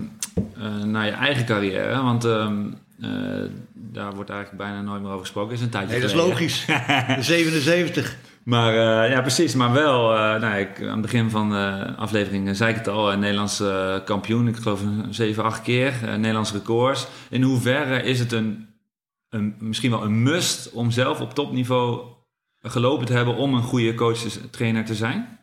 [0.57, 2.03] eh, naar je eigen carrière.
[2.03, 2.71] Want ehm,
[3.05, 5.55] eh, daar wordt eigenlijk bijna nooit meer over gesproken.
[5.55, 6.65] is een tijdje Nee, dat is logisch.
[6.67, 8.17] De 77.
[8.43, 9.55] Maar eh, ja, precies.
[9.55, 13.13] Maar wel, eh, nou, ik, aan het begin van de aflevering zei ik het al,
[13.13, 13.63] een Nederlands
[14.05, 14.49] kampioen.
[14.49, 15.95] Ik geloof een 7, 8 keer.
[16.03, 17.07] Nederlands records.
[17.31, 18.69] In hoeverre is het een,
[19.29, 22.01] een, misschien wel een must om zelf op topniveau
[22.63, 24.19] gelopen te hebben om een goede coach,
[24.51, 25.39] trainer te zijn?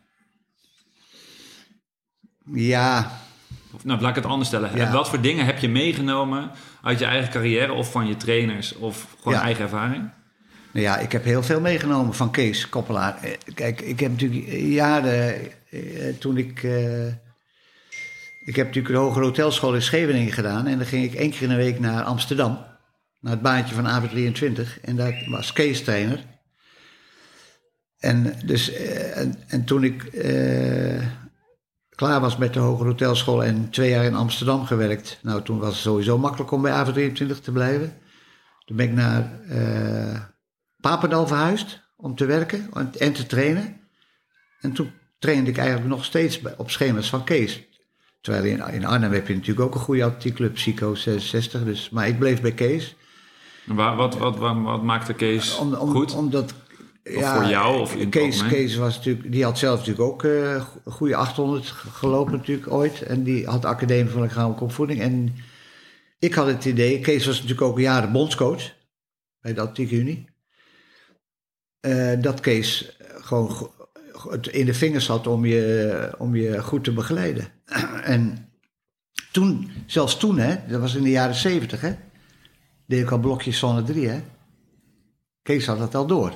[2.54, 3.21] Ja,
[3.82, 4.70] nou, laat ik het anders stellen.
[4.76, 4.92] Ja.
[4.92, 6.50] Wat voor dingen heb je meegenomen
[6.82, 9.42] uit je eigen carrière of van je trainers of gewoon Ja.
[9.44, 10.10] eigen ervaring?
[10.72, 13.18] Nou ja, ik heb heel veel meegenomen van Kees Koppelaar.
[13.22, 15.34] Eh, Kijk, ik heb natuurlijk jaren
[15.70, 15.80] eh,
[16.18, 16.62] toen ik.
[16.62, 17.06] eh,
[18.44, 20.66] ik heb natuurlijk de Hogere Hotelschool in Scheveningen gedaan.
[20.66, 22.58] En dan ging ik één keer in de week naar Amsterdam.
[23.20, 24.80] Naar het baantje van AV23.
[24.82, 26.24] En daar was Kees trainer.
[27.98, 28.72] En, dus,
[29.14, 30.02] en, en toen ik
[32.02, 35.18] klaar was met de Hogere Hotelschool en twee jaar in Amsterdam gewerkt.
[35.22, 37.98] Nou, toen was het sowieso makkelijk om bij AV23 te blijven.
[38.64, 40.20] Toen ben ik naar eh,
[40.80, 43.80] Papendal verhuisd om te werken en- te trainen.
[44.60, 47.62] En toen trainde ik eigenlijk nog steeds op schema's van Kees.
[48.20, 51.64] Terwijl in, in Arnhem heb je natuurlijk ook een goede atletiekclub, Psycho 66.
[51.64, 52.96] Dus, maar ik bleef bij Kees.
[53.64, 56.14] Waar, wat, wat, wat, wat maakte Kees Om, om, goed?
[56.14, 56.54] Omdat...
[57.04, 58.46] voor jou of het Kees?
[58.48, 62.72] Kees was natuurlijk, die had zelf natuurlijk ook eh, een goede 800 ge- gelopen natuurlijk
[62.72, 63.02] ooit.
[63.02, 65.00] En die had de Academie van Lichamelijke Opvoeding.
[65.00, 65.34] En
[66.18, 68.72] ik had het idee, Kees was natuurlijk ook jaren bondscoach
[69.40, 70.30] bij de Atletieke Unie.
[71.80, 73.70] eh, dat Kees gewoon
[74.30, 77.48] het in de vingers had om je, om je goed te begeleiden.
[78.04, 78.48] en
[79.32, 81.92] toen, zelfs toen, hè, dat was in de jaren 70, hè,
[82.86, 84.20] deed ik al blokjes zone 3, hè.
[85.42, 86.32] Kees had dat al door.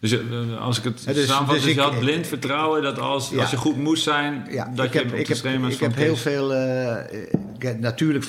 [0.00, 3.30] Dus eh, als ik het dus- samenvat, dus dus je had blind vertrouwen dat als,
[3.30, 3.40] Ja.
[3.40, 5.72] als je goed moest zijn, Ja, dat ik je heb, op ik de heb, schema's
[5.74, 6.54] ik heb heel veel.
[6.54, 7.22] eh,
[7.58, 8.24] ik natuurlijk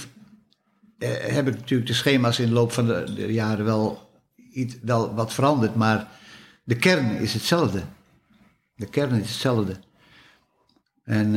[0.97, 4.09] eh, heb ik natuurlijk de schema's in de loop van de, de jaren wel,
[4.51, 6.07] iets, wel wat veranderd, maar
[6.63, 7.81] de kern is hetzelfde.
[8.75, 9.75] De kern is hetzelfde.
[11.03, 11.35] En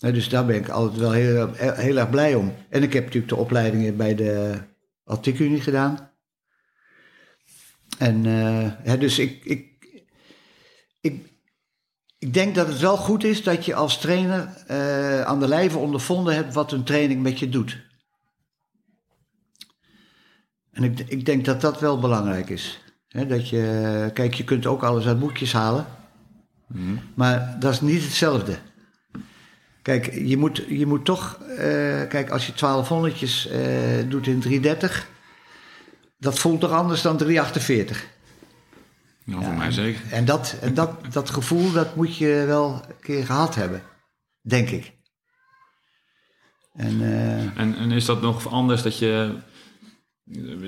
[0.00, 2.54] eh, dus daar ben ik altijd wel heel, heel erg blij om.
[2.68, 4.54] En ik heb natuurlijk de opleidingen bij de
[5.04, 6.10] Atletiek Unie gedaan.
[7.98, 9.66] En eh, hè, dus ik, ik,
[11.00, 11.32] ik,
[12.18, 15.78] ik denk dat het wel goed is dat je als trainer eh, aan de lijve
[15.78, 17.86] ondervonden hebt wat een training met je doet.
[20.70, 22.82] En ik, ik denk dat dat wel belangrijk is.
[23.08, 25.86] Hè, dat je, kijk, je kunt ook alles uit boekjes halen,
[27.14, 28.58] maar dat is niet hetzelfde.
[29.88, 31.56] Kijk, je moet, je moet toch, eh,
[32.08, 35.08] kijk, als je 1200'tjes eh, doet in 330,
[36.18, 38.06] dat voelt toch anders dan 348.
[39.24, 40.00] Ja, voor mij zeker.
[40.10, 43.82] En, dat, en dat, dat gevoel, dat moet je wel een keer gehad hebben,
[44.40, 44.96] denk ik.
[46.74, 49.36] En eh, En, en is dat nog anders dat je...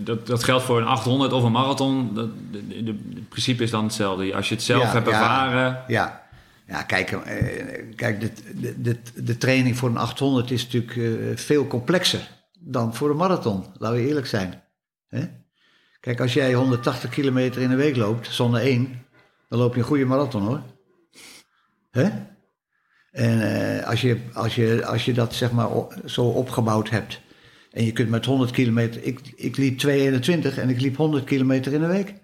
[0.03, 2.15] Dat, dat geldt voor een 800 of een marathon.
[2.15, 2.29] Dat,
[2.69, 4.35] het principe is dan hetzelfde.
[4.35, 5.13] Als je het zelf Ja, hebt ja.
[5.13, 5.85] ervaren...
[5.87, 6.29] ja,
[6.67, 11.37] ja kijk, eh, kijk de, de, de, de training voor een 800 is natuurlijk eh,
[11.37, 12.29] veel complexer
[12.61, 14.63] dan voor een marathon, laten we eerlijk zijn.
[15.11, 15.29] Hè?
[16.01, 19.07] Kijk, als jij 180 kilometer in een week loopt, zonder één,
[19.49, 20.63] dan loop je een goede marathon hoor.
[21.91, 22.09] Hè?
[23.11, 23.41] En
[23.81, 25.69] eh, als, je, als, je, als je dat zeg maar
[26.05, 27.21] zo opgebouwd hebt.
[27.71, 29.03] En je kunt met 100 kilometer.
[29.05, 32.15] Ik, ik liep 2,21 en ik liep 100 kilometer in een week.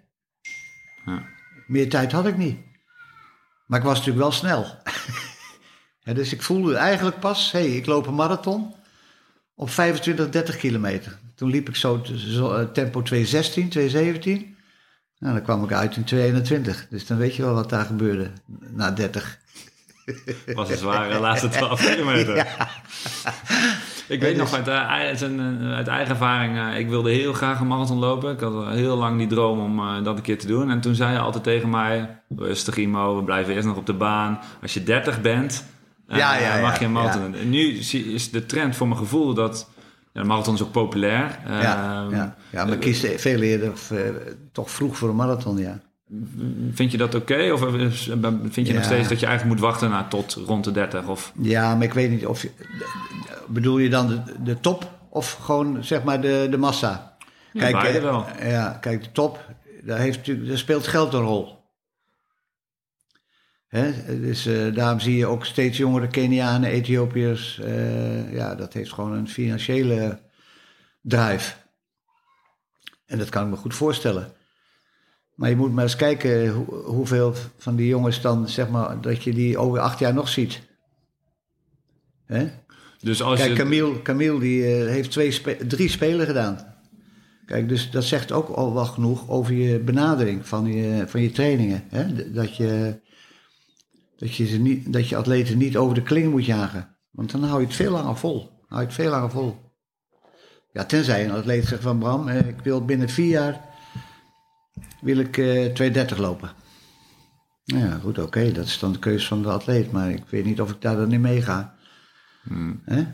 [1.04, 1.26] Ja.
[1.66, 2.58] Meer tijd had ik niet.
[3.66, 4.66] Maar ik was natuurlijk wel snel.
[6.06, 8.74] Ja, dus ik voelde eigenlijk pas, hé, hey, ik loop een marathon
[9.54, 11.18] op 25, 30 kilometer.
[11.36, 14.56] Toen liep ik zo, eh, tempo 216, 217.
[15.18, 16.86] Nou, dan kwam ik uit in 221.
[16.90, 18.30] Dus dan weet je wel wat daar gebeurde
[18.72, 19.38] na 30.
[20.54, 22.46] was een zware laatste 12 kilometer.
[24.08, 27.32] Ik weet nog uit, eh, uit, een, eh, uit eigen ervaring, eh, ik wilde heel
[27.32, 28.32] graag een marathon lopen.
[28.32, 30.70] Ik had al heel lang die droom om eh, dat een keer te doen.
[30.70, 33.92] En toen zei je altijd tegen mij, rustig Imo, we blijven eerst nog op de
[33.92, 34.40] baan.
[34.62, 35.64] Als je 30 bent,
[36.06, 37.34] eh, Ja, mag je een marathon.
[37.34, 39.70] En nu is de trend voor mijn gevoel dat,
[40.16, 41.38] ja, de marathon is ook populair.
[41.48, 42.36] Ja, Ehm, ja.
[42.50, 43.98] ja maar ik kies veel eerder, eh,
[44.52, 45.78] toch vroeg voor een marathon, ja.
[46.72, 47.50] Vind je dat oké?
[47.52, 48.10] Of is-
[48.50, 48.88] vind je nog Ja.
[48.88, 51.08] steeds dat je eigenlijk moet wachten naar tot rond de 30?
[51.08, 52.50] Of, Ja, maar ik weet niet of je...
[53.48, 57.16] Bedoel je dan de, de top of gewoon zeg maar de, de massa?
[57.52, 58.24] Ja, beide eh, wel.
[58.42, 59.50] Ja, kijk, de top,
[59.82, 61.54] daar, heeft natuurlijk, daar speelt geld een rol.
[64.06, 67.58] Dus eh, daarom zie je ook steeds jongere Kenianen, Ethiopiërs.
[67.60, 70.20] eh, ja, dat heeft gewoon een financiële
[71.02, 71.54] drive.
[73.06, 74.32] En dat kan ik me goed voorstellen.
[75.34, 79.22] Maar je moet maar eens kijken hoe, hoeveel van die jongens dan, zeg maar, dat
[79.24, 80.60] je die over acht jaar nog ziet.
[82.24, 82.48] Hè?
[83.00, 83.56] Dus als Kijk, je...
[83.56, 86.74] Camille, Camille die, eh, heeft twee spe- drie spelen gedaan.
[87.46, 91.30] Kijk, dus dat zegt ook al wel genoeg over je benadering van je, van je
[91.30, 91.84] trainingen.
[91.88, 92.32] Hè?
[92.32, 93.00] Dat, je,
[94.16, 96.96] dat, je ze niet, dat je atleten niet over de kling moet jagen.
[97.10, 98.50] Want dan hou je het veel langer vol.
[98.66, 99.64] Hou je het veel langer vol.
[100.72, 103.74] Ja, tenzij een atleet zegt van Bram, ik wil binnen vier jaar
[105.00, 106.52] wil ik eh 230 lopen.
[107.64, 109.92] Nou Ja, goed, oké, dat is dan de keuze van de atleet.
[109.92, 111.74] Maar ik weet niet of ik daar dan in meega.
[112.84, 113.04] Hè?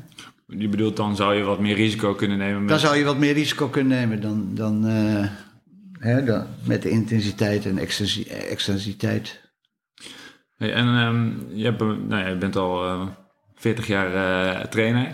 [0.47, 2.69] Je bedoelt, dan zou je wat meer risico kunnen nemen met...
[2.69, 5.29] Dan zou je wat meer risico kunnen nemen dan, dan, eh,
[5.99, 9.41] hè, dan met de intensiteit en extensi- extensiteit.
[10.63, 13.01] Hey, en ehm, je, hebt, nou ja, je bent al eh
[13.55, 15.07] 40 jaar eh, trainer.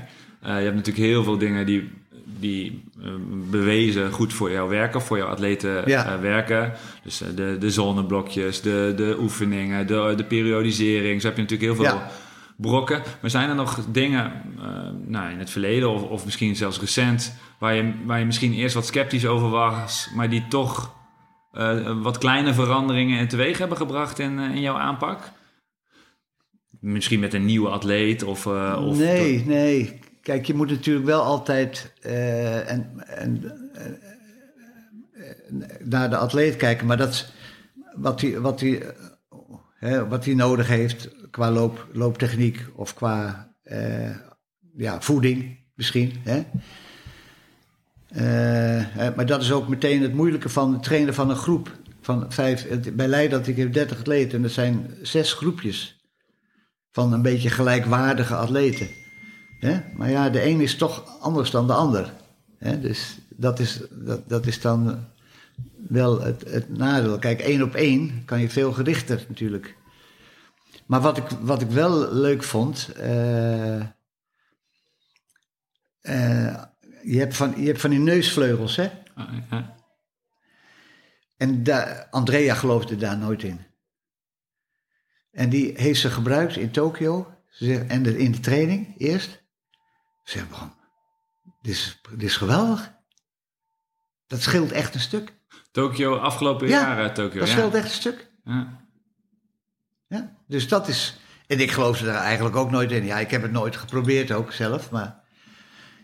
[0.42, 1.90] Eh, je hebt natuurlijk heel veel dingen die,
[2.38, 3.10] die eh,
[3.50, 6.04] bewezen goed voor jou werken, voor jouw atleten Ja.
[6.12, 6.72] eh, werken.
[7.04, 11.20] Dus eh, de, de zonneblokjes, de, de oefeningen, de, de periodisering.
[11.20, 12.10] Zo heb je natuurlijk heel veel Ja.
[12.56, 13.02] brokken.
[13.20, 14.66] Maar zijn er nog dingen eh,
[15.06, 17.36] nou, in het verleden of, of misschien zelfs recent...
[17.58, 20.94] Waar je, waar je misschien eerst wat sceptisch over was, maar die toch
[21.52, 25.30] eh, wat kleine veranderingen teweeg hebben gebracht in, eh, in jouw aanpak?
[26.80, 28.46] Misschien met een nieuwe atleet of...
[28.46, 30.00] eh, of nee, nee.
[30.22, 33.84] Kijk, je moet natuurlijk wel altijd eh, en, en, eh,
[35.84, 36.86] naar de atleet kijken.
[36.86, 37.32] Maar dat is
[37.96, 38.64] wat hij, wat
[39.74, 43.52] hè, wat hij nodig heeft qua loop, looptechniek of qua
[44.76, 46.12] ja, voeding misschien.
[46.24, 46.42] Hè?
[49.16, 51.76] Maar dat is ook meteen het moeilijke van het trainen van een groep.
[52.00, 55.97] Van vijf, bij Leiden had ik heb 30 atleten en dat zijn zes groepjes
[56.92, 58.88] van een beetje gelijkwaardige atleten.
[59.96, 62.12] Maar ja, de een is toch anders dan de ander.
[62.80, 65.06] Dus dat is, dat, dat is dan
[65.88, 67.18] wel het, het nadeel.
[67.18, 69.76] Kijk, één op één kan je veel gerichter natuurlijk.
[70.86, 72.92] Maar wat ik, wat ik wel leuk vond.
[72.92, 73.80] eh,
[76.00, 76.62] eh,
[77.02, 78.90] je, hebt van, je hebt van die neusvleugels, hè?
[79.14, 79.76] Ah, ja.
[81.36, 81.62] En
[82.10, 83.67] Andrea geloofde daar nooit in.
[85.38, 87.32] En die heeft ze gebruikt in Tokio.
[87.50, 89.42] Ze en in de training eerst.
[90.24, 90.46] Ze zegt,
[91.62, 92.92] dit is, dit is geweldig.
[94.26, 95.34] Dat scheelt echt een stuk.
[95.70, 97.38] Tokio, afgelopen Ja, jaar eh, Tokio.
[97.38, 97.54] Dat ja.
[97.54, 98.30] scheelt echt een stuk.
[98.44, 98.86] Ja.
[100.08, 101.20] Ja, dus dat is.
[101.46, 103.04] En ik geloofde daar eigenlijk ook nooit in.
[103.04, 104.90] Ja, ik heb het nooit geprobeerd ook zelf.
[104.90, 105.20] Maar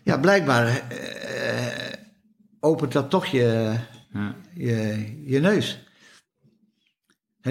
[0.03, 1.93] ja, blijkbaar eh,
[2.59, 3.79] opent dat toch je,
[4.13, 4.35] Ja.
[4.53, 5.84] je, je neus.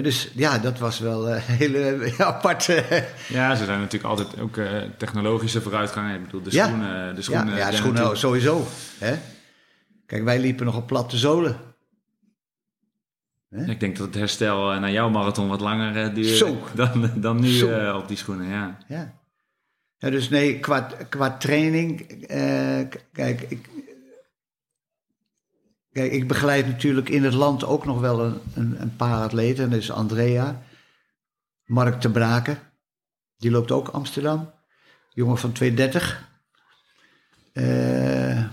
[0.01, 3.05] Dus ja, dat was wel een hele aparte.
[3.27, 6.15] ja, ze zijn natuurlijk altijd ook eh, technologische vooruitgang.
[6.15, 6.65] Ik bedoel, de Ja.
[6.65, 7.09] schoenen...
[7.09, 8.67] De ja, schoenen ja, zijn schoenen natuurlijk- sowieso.
[8.99, 9.15] Hè?
[10.05, 11.57] Kijk, wij liepen nog op platte zolen.
[13.65, 16.57] Ik denk dat het herstel eh, naar jouw marathon wat langer eh, duurt Zo.
[16.75, 18.47] dan, dan nu eh, op die schoenen.
[18.47, 18.77] Ja.
[18.87, 19.13] Ja.
[19.97, 22.01] ja dus nee, qua, qua training.
[22.27, 22.81] eh,
[23.13, 23.69] kijk, ik,
[25.95, 29.63] kijk, ik begeleid natuurlijk in het land ook nog wel een, een, een paar atleten.
[29.63, 30.63] En dat is Andrea,
[31.65, 32.59] Mark de Braken.
[33.37, 34.51] Die loopt ook Amsterdam.
[35.13, 36.29] Jongen van 230.
[37.53, 38.45] Eh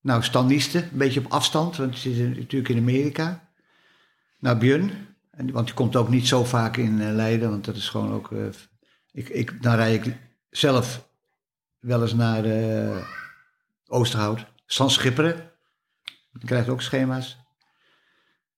[0.00, 3.48] nou, Stan een beetje op afstand, want hij zit natuurlijk in Amerika.
[4.38, 4.90] Nou, Björn,
[5.52, 8.32] want die komt ook niet zo vaak in eh, Leiden, want dat is gewoon ook...
[8.32, 8.44] eh,
[9.12, 10.16] ik, ik, dan rijd ik
[10.50, 11.08] zelf
[11.78, 12.44] wel eens naar
[13.86, 14.46] Oosterhout.
[14.66, 15.52] San Schipperen.
[16.38, 17.38] Je krijgt ook schema's.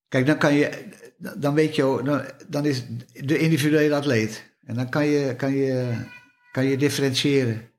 [0.08, 0.88] Kijk, dan kan je...
[1.36, 2.00] Dan weet je...
[2.04, 4.54] Dan, dan is de individuele atleet.
[4.64, 6.04] En dan kan je, kan je,
[6.52, 7.70] kan je differentiëren.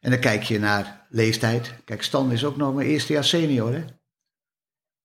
[0.00, 1.74] En dan kijk je naar leeftijd.
[1.84, 3.84] Kijk, Stan is ook nog mijn eerste jaar senior, hè?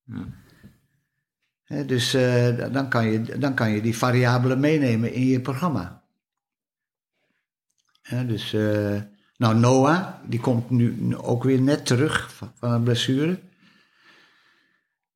[0.04, 1.84] Ja.
[1.84, 6.04] Dus eh, dan, kan je, dan kan je die variabelen meenemen in je programma.
[8.26, 9.02] Dus, eh,
[9.38, 13.40] nou, Noah, die komt nu ook weer net terug van, van een blessure.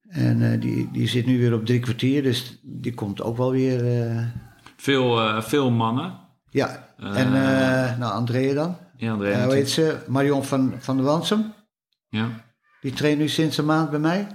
[0.10, 3.52] En eh, die, die zit nu weer op drie kwartier, dus die komt ook wel
[3.52, 4.08] weer.
[4.10, 4.24] eh,
[4.78, 6.20] Veel, eh, veel mannen.
[6.50, 7.32] ja, en
[8.00, 8.78] nou, Andrea dan.
[8.98, 9.30] Ja, André.
[9.32, 9.98] Eh, hoe heet ze?
[10.08, 11.54] Marion van, van der Wansum.
[12.10, 12.28] ja.
[12.82, 14.28] Die traint nu sinds een maand bij mij.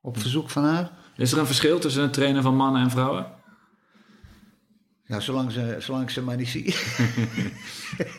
[0.00, 0.90] Op verzoek van haar.
[1.16, 3.26] Is er een verschil tussen het trainen van mannen en vrouwen?
[5.08, 6.74] Ja, zolang ze, zolang ik ze maar niet zie.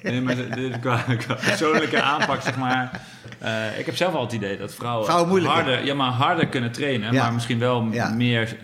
[0.03, 3.01] Nee, maar dit is qua, qua persoonlijke aanpak, zeg maar.
[3.39, 7.13] Eh, ik heb zelf al het idee dat vrouwen, harder, ja, maar harder kunnen trainen,
[7.13, 7.23] Ja.
[7.23, 8.09] maar misschien wel Ja.
[8.09, 8.57] meer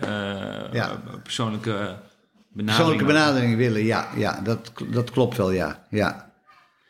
[0.72, 1.00] Ja.
[1.22, 2.66] persoonlijke benadering.
[2.66, 4.08] Persoonlijke benadering willen, ja.
[4.16, 5.82] ja dat, dat klopt wel, ja.
[5.90, 6.30] Ja,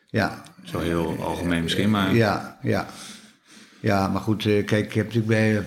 [0.07, 0.43] ja.
[0.65, 2.87] Zo heel algemeen misschien, maar Ja, ja.
[3.81, 5.63] Ja, maar goed, eh, kijk, ik heb natuurlijk bij,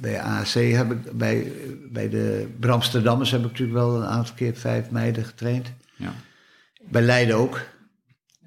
[0.00, 1.52] bij AAC, heb ik, bij,
[1.92, 5.72] bij de Bramsterdammers heb ik natuurlijk wel een aantal keer vijf meiden getraind.
[5.96, 6.12] ja.
[6.90, 7.60] Bij Leiden ook.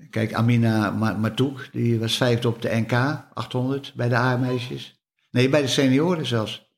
[0.09, 2.91] Kijk, Amina Ma- Matouk, die was vijfde op de NK
[3.33, 5.01] 800 bij de A-meisjes.
[5.31, 6.71] Nee, bij de senioren zelfs.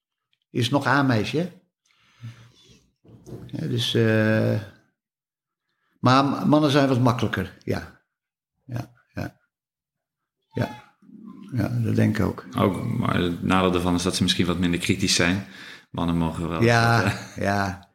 [0.52, 1.52] Die is nog A-meisje.
[3.48, 4.62] Ja, dus, eh,
[6.00, 8.02] maar mannen zijn wat makkelijker, ja.
[8.66, 9.38] Ja, ja.
[10.54, 10.94] Ja,
[11.54, 12.46] ja dat denk ik ook.
[12.58, 15.46] Ook, maar het nadeel daarvan is dat ze misschien wat minder kritisch zijn.
[15.96, 16.62] Mannen mogen wel.
[16.62, 17.90] Ja, ja.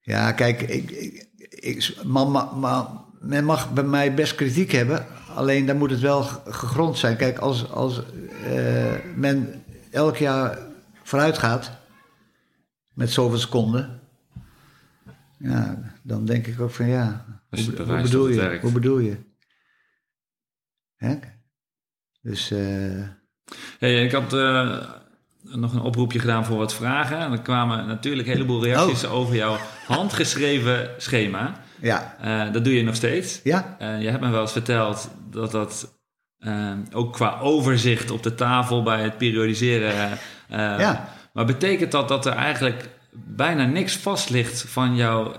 [0.00, 5.06] Ja, kijk, ik, ik, ik, man, ma- ma- men mag bij mij best kritiek hebben.
[5.34, 7.16] Alleen dan moet het wel gegrond zijn.
[7.16, 8.02] Kijk, als, als
[8.44, 10.58] eh, men elk jaar
[11.02, 11.70] vooruit gaat
[12.94, 14.00] met zoveel seconden.
[15.38, 17.24] Ja, dan denk ik ook van ja.
[17.50, 18.34] Hoe, hoe bedoel je?
[18.60, 19.16] Hoe bedoel je?
[20.96, 21.18] Hè?
[22.22, 23.02] Dus eh,
[23.78, 24.90] Hey, ik had eh,
[25.54, 27.18] nog een oproepje gedaan voor wat vragen.
[27.18, 29.14] En er kwamen natuurlijk een heleboel reacties Oh.
[29.14, 31.60] over jouw handgeschreven schema.
[31.80, 32.16] ja.
[32.20, 33.40] Eh, dat doe je nog steeds.
[33.44, 33.76] Ja?
[33.78, 35.98] Eh, je hebt me wel eens verteld dat dat
[36.38, 40.18] eh, ook qua overzicht op de tafel bij het periodiseren.
[40.48, 41.08] Ja.
[41.32, 45.32] Maar betekent dat dat er eigenlijk bijna niks vast ligt van jouw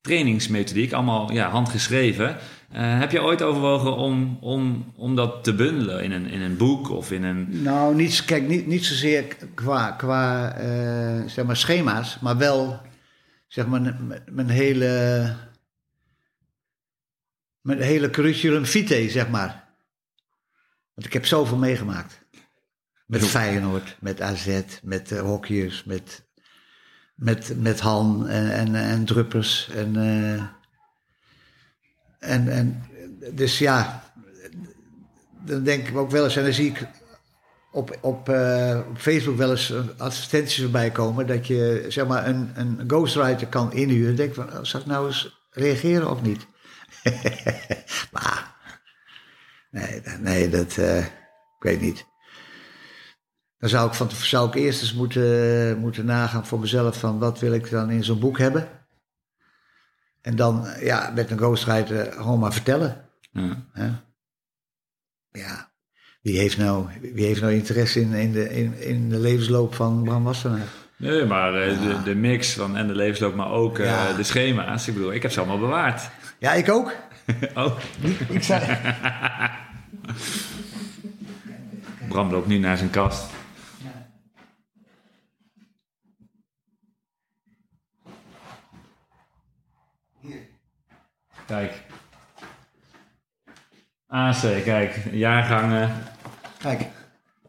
[0.00, 2.36] trainingsmethodiek, allemaal ja, handgeschreven?
[2.72, 6.56] Eh, heb je ooit overwogen om, om, om dat te bundelen in een, in een
[6.56, 7.62] boek of in een.
[7.62, 12.80] Nou, niet, kijk, niet, niet zozeer qua, qua eh, zeg maar schema's, maar wel
[13.48, 15.34] zeg maar mijn, mijn hele
[17.62, 19.64] mijn hele curriculum vitae, zeg maar.
[20.94, 22.20] Want ik heb zoveel meegemaakt.
[23.06, 23.24] Met.
[23.24, 26.24] Feyenoord, met AZ, met uh, hockeyers, met,
[27.14, 29.68] met, met Han en, en, en Druppers.
[29.74, 30.44] En, eh,
[32.22, 32.82] en, en
[33.32, 34.02] dus ja,
[35.44, 36.86] dan denk ik ook wel eens, en dan zie ik
[37.72, 42.50] op, op, eh, op Facebook wel eens advertenties erbij komen dat je zeg maar een,
[42.54, 44.16] een ghostwriter kan inhuren.
[44.16, 46.46] Denk van, oh, zal ik nou eens reageren of niet?
[49.70, 52.04] nee, nee dat, eh, ik weet niet.
[53.58, 57.38] Dan zou ik, van, zou ik eerst eens moeten, moeten nagaan voor mezelf van wat
[57.38, 58.68] wil ik dan in zo'n boek hebben.
[60.22, 63.04] En dan eh, ja, met een ghostwriter gewoon maar vertellen.
[63.30, 63.64] Ja.
[63.72, 63.90] Hè?
[65.30, 65.70] Ja,
[66.20, 70.02] wie heeft nou, wie heeft nou interesse in, in, de, in, in de levensloop van
[70.02, 70.66] Bram Wassenaar?
[70.96, 74.88] Nee, maar eh, de, de mix van en de levensloop, maar ook eh, de schema's.
[74.88, 76.10] Ik bedoel, ik heb ze allemaal bewaard.
[76.38, 76.92] Ja, ik ook.
[77.54, 77.78] Oh,
[78.28, 78.60] Ik zei,
[82.08, 83.30] Bram loopt nu naar zijn kast.
[91.46, 91.72] Kijk.
[94.06, 94.96] AC, kijk.
[95.12, 95.92] Jaargangen.
[96.58, 96.82] kijk,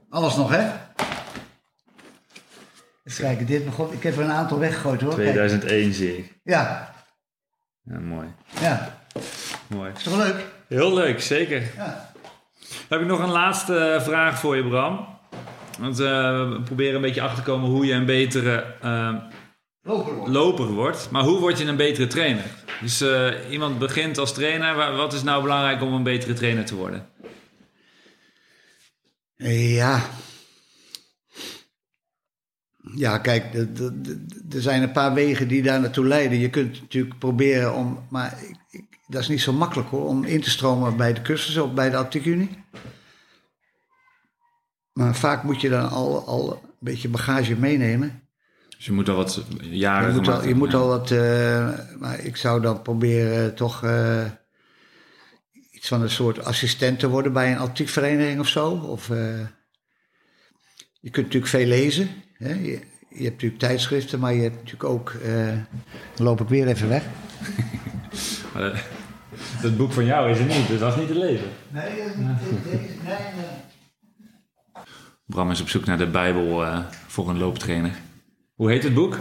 [0.09, 0.71] alles nog hè?
[3.03, 5.15] Eens kijken, dit begon, ik heb er een aantal weggegooid hoor.
[5.15, 5.29] Kijk.
[5.29, 6.33] 2001 zie ik.
[6.43, 6.93] Ja,
[7.83, 8.27] Ja, mooi.
[8.61, 8.97] ja,
[9.67, 9.91] Mooi.
[9.95, 10.45] is toch leuk?
[10.67, 11.61] Heel leuk, zeker.
[11.75, 12.11] Ja.
[12.63, 15.07] Dan heb ik nog een laatste eh, vraag voor je, Bram.
[15.79, 16.05] Want eh,
[16.49, 19.13] we proberen een beetje achter te komen hoe je een betere eh,
[19.81, 20.33] Loper worden.
[20.33, 21.09] loper wordt.
[21.11, 22.43] Maar hoe word je een betere trainer?
[22.81, 24.75] Dus eh, iemand begint als trainer.
[24.75, 27.09] Wa- Wat is nou belangrijk om een betere trainer te worden?
[29.35, 30.01] Ja.
[32.95, 36.37] Ja, kijk, er- zijn een paar wegen die daar naartoe leiden.
[36.39, 38.37] Je kunt natuurlijk proberen om, maar
[38.69, 41.73] ik, dat is niet zo makkelijk hoor, om in te stromen bij de cursussen of
[41.73, 42.63] bij de Atletiekunie.
[44.93, 48.22] Maar vaak moet je dan al, al een beetje bagage meenemen.
[48.83, 51.69] Dus je moet al wat jaren Je moet al, je moet al wat, eh,
[51.99, 54.25] maar ik zou dan proberen toch eh,
[55.71, 58.69] iets van een soort assistent te worden bij een atletiekvereniging of zo.
[58.69, 59.39] Of, eh,
[60.99, 62.09] je kunt natuurlijk veel lezen.
[62.33, 62.53] Hè?
[62.53, 65.13] Je, je hebt natuurlijk tijdschriften, maar je hebt natuurlijk ook.
[66.15, 67.03] dan loop ik weer even weg.
[69.61, 71.47] dat boek van jou is er niet, dus dat is niet te lezen.
[71.69, 72.65] Nee, dat is niet.
[72.73, 74.83] nee, nee.
[75.25, 76.65] Bram is op zoek naar de Bijbel
[77.07, 77.91] voor een looptrainer.
[78.55, 79.19] Hoe heet het boek?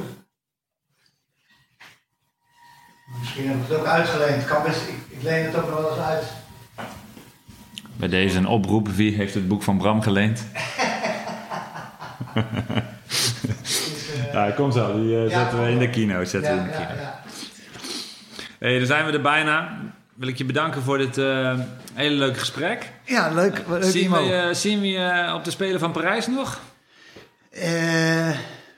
[3.18, 4.44] Misschien heb ik het ook uitgeleend.
[4.44, 6.24] Kan best, ik, ik leen het ook nog wel eens uit.
[7.96, 8.88] Bij deze een oproep.
[8.88, 10.46] Wie heeft het boek van Bram geleend?
[14.32, 15.00] ja, kom zo.
[15.00, 16.24] Die eh, Ja, zetten we in de kino.
[16.24, 16.94] Zetten we in de Ja, kino.
[16.94, 17.20] ja, ja.
[18.58, 19.78] Hey, dan zijn we er bijna.
[20.14, 21.58] Wil ik je bedanken voor dit eh,
[21.94, 22.90] hele leuke gesprek.
[23.04, 23.62] ja, leuk.
[23.68, 26.60] leuk Zien we, zien we je op de Spelen van Parijs nog?
[27.50, 28.30] Eh,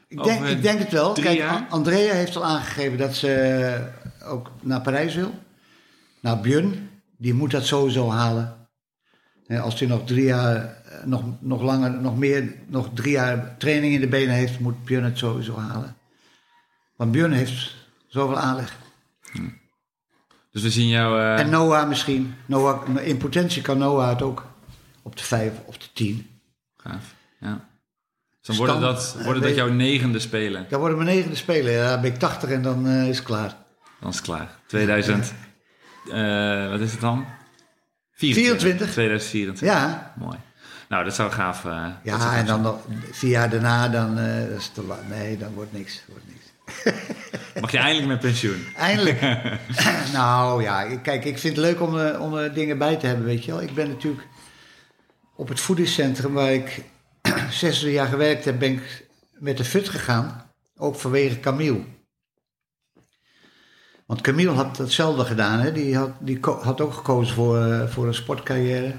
[0.09, 1.13] ik, denk, ik denk het wel.
[1.13, 1.67] Kijk, jaar?
[1.71, 3.33] Andrea heeft al aangegeven dat ze
[4.21, 5.35] eh, ook naar Parijs wil.
[6.21, 8.69] Nou, Björn, die moet dat sowieso halen.
[9.63, 13.95] Als hij nog drie jaar, eh, nog, nog langer, nog meer, nog drie jaar training
[13.95, 15.97] in de benen heeft, moet Björn het sowieso halen.
[16.97, 17.75] Want Björn heeft
[18.07, 18.77] zoveel aanleg.
[20.51, 21.21] Dus we zien jou...
[21.21, 22.35] eh, En Noah misschien.
[22.47, 24.47] Noah, in potentie kan Noah het ook.
[25.03, 26.41] Op de vijf of de tien.
[26.77, 27.69] Gaaf, ja.
[28.45, 30.67] Dan worden Stam- dat, worden dat jouw negende spelen.
[30.69, 31.73] Dan worden mijn negende spelen.
[31.73, 33.57] Ja, dan ben ik 80 en dan eh, is het klaar.
[34.01, 34.49] Dan is het klaar.
[34.67, 35.35] 2000...
[36.13, 37.27] eh, wat is het dan?
[38.13, 38.91] 24.
[38.91, 39.69] 2024.
[39.69, 40.39] Ja, Mooi.
[40.89, 41.65] Nou, dat zou gaaf...
[41.65, 42.77] eh, zou ja gaaf en dan nog
[43.11, 44.15] vier jaar daarna, dan,
[44.51, 45.01] dat is te lang.
[45.09, 46.05] Nee, dan wordt niks.
[46.09, 46.43] Wordt niks.
[47.61, 48.67] Mag je eindelijk met pensioen?
[48.77, 49.21] Eindelijk.
[50.13, 53.45] nou ja, kijk, ik vind het leuk om, om er dingen bij te hebben, weet
[53.45, 53.63] je wel.
[53.63, 54.27] Ik ben natuurlijk
[55.37, 56.83] op het voedingscentrum waar ik
[57.51, 59.09] zes jaar gewerkt heb, ben ik
[59.39, 60.51] met de FUT gegaan.
[60.76, 61.85] Ook vanwege Camille.
[64.07, 65.72] Want Camille had hetzelfde gedaan, hè.
[65.72, 68.95] Die had, die had ook gekozen voor, eh, voor een sportcarrière.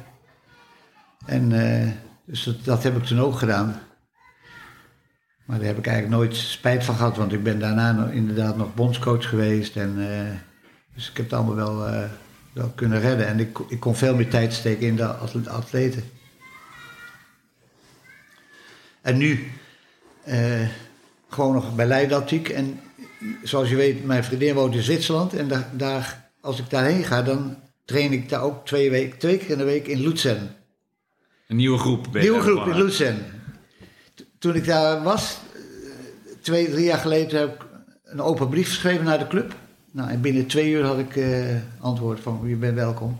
[1.26, 1.92] En eh,
[2.26, 3.80] dus dat, dat heb ik toen ook gedaan.
[5.46, 8.74] Maar daar heb ik eigenlijk nooit spijt van gehad, want ik ben daarna inderdaad nog
[8.74, 9.76] bondscoach geweest.
[9.76, 10.36] En, eh,
[10.94, 12.08] dus ik heb het allemaal wel,
[12.54, 13.28] wel kunnen redden.
[13.28, 16.04] En ik, ik kon veel meer tijd steken in de atle- atleten.
[19.06, 19.52] En nu
[20.24, 20.68] eh,
[21.30, 22.50] gewoon nog bij Leidatiek.
[22.50, 22.80] En
[23.44, 25.34] zoals je weet, mijn vriendin woont in Zwitserland.
[25.34, 29.38] En daar, daar, als ik daarheen ga, dan train ik daar ook twee, week, twee
[29.38, 30.50] keer in de week in Luzern.
[31.48, 32.14] Een nieuwe groep.
[32.14, 32.76] Nieuwe groep in.
[32.76, 33.18] Luzern.
[34.40, 35.60] Toen ik daar was, eh,
[36.42, 37.66] twee, drie jaar geleden, heb ik
[38.04, 39.56] een open brief geschreven naar de club.
[39.92, 43.20] Nou, en binnen twee uur had ik eh, antwoord van, je bent welkom.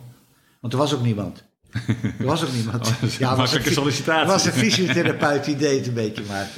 [0.60, 1.44] Want er was ook niemand.
[2.20, 2.88] Er was ook niemand.
[2.88, 4.22] Oh, is een was sollicitatie.
[4.22, 6.50] Er was een fysiotherapeut, die deed een beetje maar.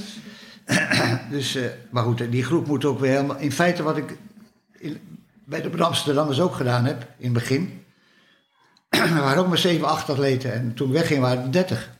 [1.31, 3.37] dus, eh, maar goed, die groep moet ook weer helemaal...
[3.37, 4.17] In feite wat ik
[4.79, 4.99] in,
[5.45, 7.85] bij de Amsterdammers ook gedaan heb, in het begin...
[8.89, 10.53] er waren ook maar 7, 8 atleten.
[10.53, 11.95] En toen ik wegging waren er 30.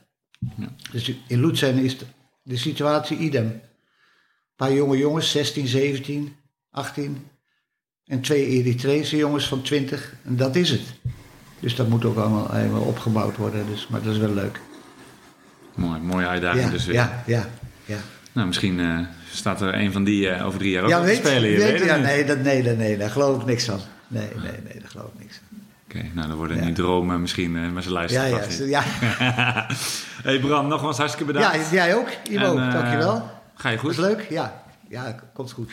[0.92, 2.04] Dus in is de,
[2.42, 3.44] de situatie idem.
[3.44, 3.60] Een
[4.56, 6.36] paar jonge jongens, 16, 17,
[6.70, 7.26] 18.
[8.04, 10.14] En twee Eritrese jongens van 20.
[10.24, 10.82] En dat is het.
[11.60, 13.66] Dus dat moet ook allemaal helemaal opgebouwd worden.
[13.66, 14.60] Dus, maar dat is wel leuk.
[15.74, 16.94] Mooi, mooie uitdaging Ja, dus weer.
[16.94, 17.44] ja, ja,
[17.84, 17.96] ja.
[18.32, 18.98] Nou, misschien eh,
[19.32, 21.50] staat er een van die eh, over drie jaar ook Ja, te spelen.
[21.50, 22.04] Je weet- weet het ja, niet.
[22.04, 23.78] nee, dat, nee, dat, nee, daar geloof ik niks van.
[24.08, 25.58] Nee, nee, nee, daar geloof ik niks van.
[25.88, 26.64] Oké, nou dan worden Ja.
[26.64, 28.64] die dromen misschien, maar ze Ja, luisteren ja, niet.
[28.68, 28.82] ja.
[30.28, 31.70] hey Bram, nogmaals hartstikke bedankt.
[31.70, 33.30] ja, jij ook, Ivo, En, eh, dankjewel.
[33.54, 33.92] Ga je Dat goed?
[33.92, 34.62] is leuk, ja.
[34.88, 35.72] Ja, komt goed.